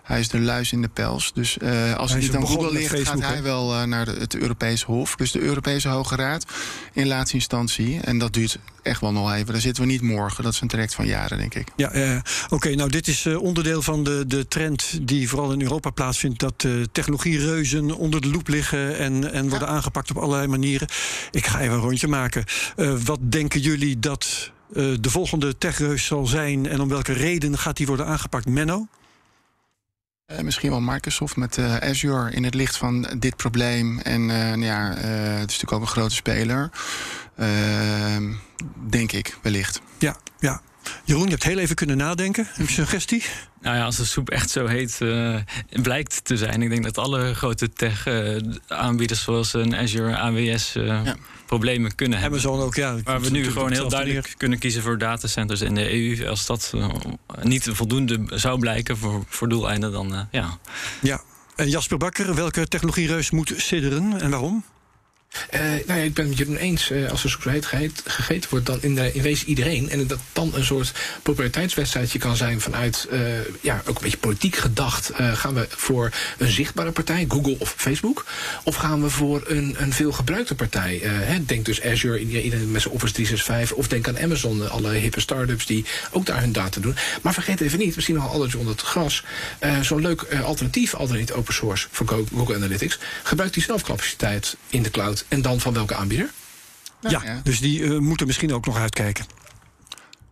Hij 0.02 0.20
is 0.20 0.28
de 0.28 0.40
luis 0.40 0.72
in 0.72 0.82
de 0.82 0.88
pels. 0.88 1.32
Dus 1.34 1.56
uh, 1.62 1.94
als 1.94 2.10
hij 2.10 2.20
het 2.20 2.28
niet 2.32 2.40
aan 2.40 2.46
Google 2.46 2.72
ligt, 2.72 2.90
Facebook, 2.90 3.22
gaat 3.22 3.32
hij 3.32 3.42
wel 3.42 3.74
uh, 3.74 3.82
naar 3.82 4.04
de, 4.04 4.16
het 4.18 4.36
Europees 4.36 4.82
Hof. 4.82 5.16
Dus 5.16 5.30
de 5.30 5.40
Europese 5.40 5.88
Hoge 5.88 6.16
Raad 6.16 6.44
in 6.92 7.06
laatste 7.06 7.36
instantie. 7.36 8.00
En 8.00 8.18
dat 8.18 8.32
duurt 8.32 8.58
echt 8.82 9.00
wel 9.00 9.12
nog 9.12 9.32
even. 9.32 9.52
Daar 9.52 9.60
zitten 9.60 9.82
we 9.82 9.88
niet 9.88 10.02
morgen. 10.02 10.44
Dat 10.44 10.52
is 10.52 10.60
een 10.60 10.68
traject 10.68 10.94
van 10.94 11.06
jaren, 11.06 11.38
denk 11.38 11.54
ik. 11.54 11.68
Ja, 11.76 12.22
oké. 12.48 12.74
nou, 12.74 12.90
dit 12.90 13.08
is 13.08 13.26
onderdeel 13.26 13.82
van 13.82 14.04
de, 14.04 14.24
de 14.26 14.48
trend 14.48 14.98
die 15.02 15.28
vooral 15.28 15.52
in 15.52 15.62
Europa 15.62 15.90
plaatsvindt. 15.90 16.38
Dat 16.38 16.66
technologiereuzen 16.92 17.96
onder 17.96 18.20
de 18.20 18.28
loep 18.28 18.37
liggen 18.46 18.98
en, 18.98 19.32
en 19.32 19.48
worden 19.48 19.68
aangepakt 19.68 20.10
op 20.10 20.16
allerlei 20.16 20.46
manieren. 20.46 20.88
Ik 21.30 21.46
ga 21.46 21.60
even 21.60 21.74
een 21.74 21.80
rondje 21.80 22.08
maken. 22.08 22.44
Uh, 22.76 22.98
wat 23.04 23.18
denken 23.22 23.60
jullie 23.60 23.98
dat 23.98 24.50
uh, 24.72 24.96
de 25.00 25.10
volgende 25.10 25.58
techreus 25.58 26.04
zal 26.04 26.26
zijn 26.26 26.66
en 26.66 26.80
om 26.80 26.88
welke 26.88 27.12
reden 27.12 27.58
gaat 27.58 27.76
die 27.76 27.86
worden 27.86 28.06
aangepakt? 28.06 28.46
Menno? 28.46 28.86
Uh, 30.26 30.38
misschien 30.38 30.70
wel 30.70 30.80
Microsoft 30.80 31.36
met 31.36 31.58
Azure 31.58 32.30
in 32.30 32.44
het 32.44 32.54
licht 32.54 32.76
van 32.76 33.06
dit 33.18 33.36
probleem. 33.36 33.98
En 33.98 34.26
nou 34.26 34.64
ja, 34.64 34.94
het 34.94 35.50
is 35.50 35.60
natuurlijk 35.60 35.72
ook 35.72 35.80
een 35.80 35.86
grote 35.86 36.14
speler. 36.14 36.70
Ehm, 37.36 38.32
denk 38.88 39.12
ik, 39.12 39.38
wellicht. 39.42 39.80
Ja, 39.98 40.16
ja. 40.38 40.60
Jeroen, 41.04 41.24
je 41.24 41.30
hebt 41.30 41.42
heel 41.42 41.58
even 41.58 41.74
kunnen 41.74 41.96
nadenken. 41.96 42.44
Heb 42.46 42.56
je 42.56 42.62
een 42.62 42.68
suggestie? 42.68 43.22
Nou 43.60 43.76
ja, 43.76 43.84
als 43.84 43.96
de 43.96 44.04
soep 44.04 44.30
echt 44.30 44.50
zo 44.50 44.66
heet 44.66 44.98
uh, 45.02 45.36
blijkt 45.82 46.24
te 46.24 46.36
zijn. 46.36 46.62
Ik 46.62 46.70
denk 46.70 46.84
dat 46.84 46.98
alle 46.98 47.34
grote 47.34 47.72
tech-aanbieders 47.72 49.22
zoals 49.22 49.52
een 49.52 49.76
Azure, 49.76 50.16
AWS... 50.16 50.76
Uh, 50.76 50.86
ja. 50.86 51.16
problemen 51.46 51.94
kunnen 51.94 52.18
hebben. 52.18 52.40
Amazon 52.40 52.60
ook, 52.60 52.74
ja. 52.74 52.96
Waar 53.04 53.20
we 53.20 53.30
nu 53.30 53.44
gewoon 53.44 53.72
heel 53.72 53.88
duidelijk 53.88 54.34
kunnen 54.36 54.58
kiezen 54.58 54.82
voor 54.82 54.98
datacenters 54.98 55.60
in 55.60 55.74
de 55.74 55.92
EU. 55.92 56.28
Als 56.28 56.46
dat 56.46 56.72
uh, 56.74 56.88
niet 57.42 57.68
voldoende 57.72 58.20
zou 58.26 58.58
blijken 58.58 58.96
voor, 58.96 59.24
voor 59.28 59.48
doeleinden, 59.48 59.92
dan 59.92 60.28
ja. 60.30 60.58
Ja. 61.00 61.20
En 61.56 61.68
Jasper 61.68 61.98
Bakker, 61.98 62.34
welke 62.34 62.68
technologiereus 62.68 63.30
moet 63.30 63.52
sidderen 63.56 64.20
en 64.20 64.30
waarom? 64.30 64.64
Uh, 65.54 65.60
nou 65.60 65.98
ja, 65.98 66.04
ik 66.04 66.14
ben 66.14 66.28
het 66.28 66.38
Jeroen 66.38 66.56
eens. 66.56 66.90
Uh, 66.90 67.10
als 67.10 67.24
er 67.24 67.66
heet 67.70 68.02
gegeten 68.04 68.50
wordt, 68.50 68.66
dan 68.66 68.82
in, 68.82 69.14
in 69.14 69.22
wezen 69.22 69.48
iedereen. 69.48 69.90
En 69.90 70.06
dat 70.06 70.18
dan 70.32 70.52
een 70.54 70.64
soort 70.64 70.92
populariteitswedstrijdje 71.22 72.18
kan 72.18 72.36
zijn 72.36 72.60
vanuit, 72.60 73.08
uh, 73.12 73.20
ja, 73.60 73.82
ook 73.86 73.96
een 73.96 74.02
beetje 74.02 74.18
politiek 74.18 74.56
gedacht. 74.56 75.10
gaan 75.14 75.54
we 75.54 75.66
voor 75.68 76.10
een 76.38 76.50
zichtbare 76.50 76.92
partij, 76.92 77.24
Google 77.28 77.56
of 77.58 77.74
Facebook? 77.76 78.24
Of 78.64 78.76
gaan 78.76 79.02
we 79.02 79.10
voor 79.10 79.42
een, 79.46 79.76
een 79.78 79.92
veel 79.92 80.12
gebruikte 80.12 80.54
partij? 80.54 81.00
Hè, 81.02 81.44
denk 81.44 81.64
dus 81.64 81.82
Azure, 81.82 82.18
iedereen 82.18 82.70
met 82.70 82.82
zijn 82.82 82.94
Office 82.94 83.12
365. 83.12 83.76
Of 83.76 83.88
denk 83.88 84.08
aan 84.08 84.18
Amazon, 84.18 84.70
alle 84.70 84.90
hippe 84.90 85.20
start-ups 85.20 85.66
die 85.66 85.84
ook 86.10 86.26
daar 86.26 86.40
hun 86.40 86.52
data 86.52 86.80
doen. 86.80 86.96
Maar 87.22 87.34
vergeet 87.34 87.60
even 87.60 87.78
niet, 87.78 87.94
misschien 87.94 88.16
nog 88.16 88.32
alles 88.32 88.54
onder 88.54 88.72
het 88.72 88.82
gras. 88.82 89.24
Zo'n 89.82 90.00
leuk 90.00 90.26
alternatief, 90.44 90.94
al 90.94 91.06
dan 91.06 91.16
niet 91.16 91.32
open 91.32 91.54
source 91.54 91.88
voor 91.90 92.06
Google 92.34 92.54
Analytics. 92.54 92.98
Gebruikt 93.22 93.54
die 93.54 93.62
zelfcapaciteit 93.62 94.56
in 94.68 94.82
de 94.82 94.90
cloud 94.90 95.17
en 95.28 95.42
dan 95.42 95.60
van 95.60 95.72
welke 95.72 95.94
aanbieder? 95.94 96.30
Nou, 97.00 97.26
ja, 97.26 97.40
dus 97.42 97.60
die 97.60 97.80
uh, 97.80 97.98
moeten 97.98 98.26
misschien 98.26 98.52
ook 98.52 98.66
nog 98.66 98.76
uitkijken. 98.76 99.26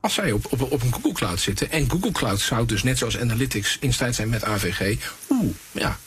Als 0.01 0.14
zij 0.14 0.33
op, 0.33 0.46
op, 0.51 0.72
op 0.72 0.83
een 0.83 0.92
Google 0.92 1.12
Cloud 1.12 1.40
zitten. 1.40 1.70
En 1.70 1.90
Google 1.90 2.12
Cloud 2.12 2.40
zou 2.40 2.66
dus 2.66 2.83
net 2.83 2.99
zoals 2.99 3.18
Analytics 3.18 3.77
in 3.81 3.92
staat 3.92 4.14
zijn 4.14 4.29
met 4.29 4.44
AVG. 4.44 4.96
Oeh, 5.31 5.55
ja, 5.72 5.99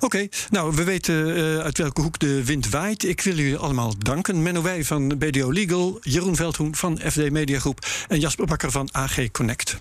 Oké, 0.00 0.28
nou, 0.50 0.74
we 0.74 0.84
weten 0.84 1.36
uh, 1.36 1.58
uit 1.58 1.78
welke 1.78 2.00
hoek 2.00 2.18
de 2.18 2.44
wind 2.44 2.70
waait. 2.70 3.04
Ik 3.04 3.20
wil 3.20 3.34
jullie 3.34 3.56
allemaal 3.56 3.94
danken. 3.98 4.42
Menno 4.42 4.62
Wij 4.62 4.84
van 4.84 5.18
BDO 5.18 5.52
Legal, 5.52 5.98
Jeroen 6.02 6.36
Veldhoen 6.36 6.74
van 6.74 7.00
FD 7.10 7.30
Mediagroep 7.30 7.86
en 8.08 8.20
Jasper 8.20 8.46
Bakker 8.46 8.70
van 8.70 8.88
AG 8.92 9.30
Connect. 9.30 9.76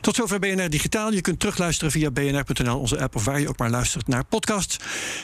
Tot 0.00 0.14
zover 0.14 0.38
BNR 0.38 0.70
Digitaal. 0.70 1.12
Je 1.12 1.20
kunt 1.20 1.40
terugluisteren 1.40 1.92
via 1.92 2.10
bnr.nl, 2.10 2.78
onze 2.78 3.00
app 3.00 3.14
of 3.14 3.24
waar 3.24 3.40
je 3.40 3.48
ook 3.48 3.58
maar 3.58 3.70
luistert 3.70 4.08
naar 4.08 4.24
podcasts. 4.24 4.76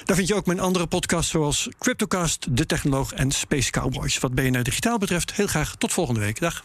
Daar 0.04 0.16
vind 0.16 0.28
je 0.28 0.34
ook 0.34 0.46
mijn 0.46 0.60
andere 0.60 0.86
podcasts 0.86 1.30
zoals 1.30 1.68
Cryptocast, 1.78 2.56
De 2.56 2.66
Technoloog 2.66 3.12
en 3.12 3.30
Space 3.30 3.70
Cowboys. 3.70 4.18
Wat 4.18 4.34
BNR 4.34 4.62
Digitaal 4.62 4.98
betreft, 4.98 5.34
heel 5.34 5.46
graag 5.46 5.74
tot 5.76 5.92
volgende 5.92 6.20
week. 6.20 6.40
Dag. 6.40 6.64